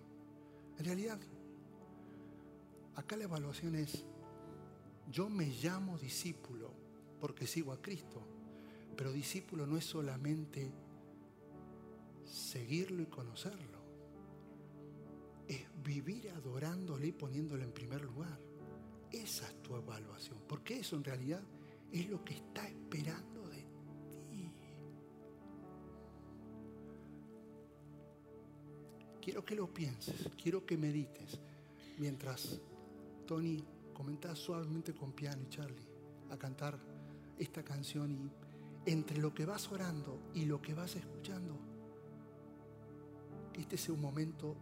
En 0.79 0.85
realidad, 0.85 1.19
acá 2.95 3.17
la 3.17 3.25
evaluación 3.25 3.75
es, 3.77 4.05
yo 5.11 5.29
me 5.29 5.47
llamo 5.47 5.99
discípulo 5.99 6.73
porque 7.21 7.47
sigo 7.47 7.73
a 7.73 7.81
Cristo, 7.81 8.23
pero 8.97 9.13
discípulo 9.13 9.67
no 9.67 9.77
es 9.77 9.85
solamente 9.85 10.73
seguirlo 12.25 13.03
y 13.03 13.07
conocerlo 13.07 13.77
es 15.49 15.67
vivir 15.83 16.31
adorándole 16.31 17.09
y 17.09 17.13
poniéndolo 17.13 17.63
en 17.63 17.73
primer 17.73 18.03
lugar. 18.03 18.39
Esa 19.11 19.47
es 19.47 19.63
tu 19.63 19.77
evaluación, 19.77 20.39
porque 20.49 20.81
eso 20.81 20.97
en 20.97 21.05
realidad 21.05 21.43
es 21.93 22.09
lo 22.09 22.25
que 22.25 22.35
está 22.35 22.67
esperando 22.67 23.49
de 23.49 23.65
ti. 24.29 24.53
Quiero 29.21 29.45
que 29.45 29.55
lo 29.55 29.73
pienses, 29.73 30.29
quiero 30.41 30.67
que 30.67 30.77
medites, 30.77 31.39
mientras 31.99 32.61
Tony 33.27 33.65
comenta 33.93 34.35
suavemente 34.35 34.95
con 34.95 35.13
piano 35.13 35.43
y 35.43 35.49
Charlie 35.49 35.87
a 36.31 36.37
cantar 36.37 36.79
esta 37.39 37.65
canción 37.65 38.11
y 38.11 38.46
entre 38.87 39.19
lo 39.19 39.35
que 39.35 39.45
vas 39.45 39.71
orando 39.71 40.19
y 40.35 40.45
lo 40.45 40.63
que 40.63 40.75
vas 40.75 40.97
escuchando, 40.97 41.59
este 43.55 43.77
sea 43.77 43.95
un 43.95 44.01
momento 44.01 44.57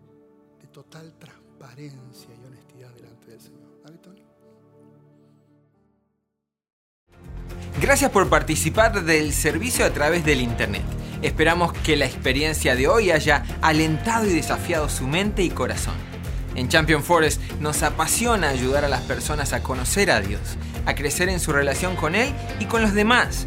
total 0.74 1.14
transparencia 1.18 2.30
y 2.34 2.46
honestidad 2.46 2.90
delante 2.94 3.30
del 3.30 3.40
Señor. 3.40 3.64
Gracias 7.80 8.10
por 8.10 8.28
participar 8.28 9.04
del 9.04 9.32
servicio 9.32 9.84
a 9.84 9.90
través 9.90 10.24
del 10.24 10.40
Internet. 10.40 10.82
Esperamos 11.22 11.72
que 11.72 11.96
la 11.96 12.06
experiencia 12.06 12.74
de 12.74 12.88
hoy 12.88 13.10
haya 13.10 13.44
alentado 13.62 14.26
y 14.26 14.32
desafiado 14.32 14.88
su 14.88 15.06
mente 15.06 15.42
y 15.42 15.50
corazón. 15.50 15.94
En 16.54 16.68
Champion 16.68 17.02
Forest 17.02 17.40
nos 17.60 17.82
apasiona 17.82 18.48
ayudar 18.48 18.84
a 18.84 18.88
las 18.88 19.02
personas 19.02 19.52
a 19.52 19.62
conocer 19.62 20.10
a 20.10 20.20
Dios, 20.20 20.56
a 20.86 20.94
crecer 20.94 21.28
en 21.28 21.40
su 21.40 21.52
relación 21.52 21.96
con 21.96 22.14
Él 22.14 22.32
y 22.60 22.66
con 22.66 22.82
los 22.82 22.94
demás, 22.94 23.46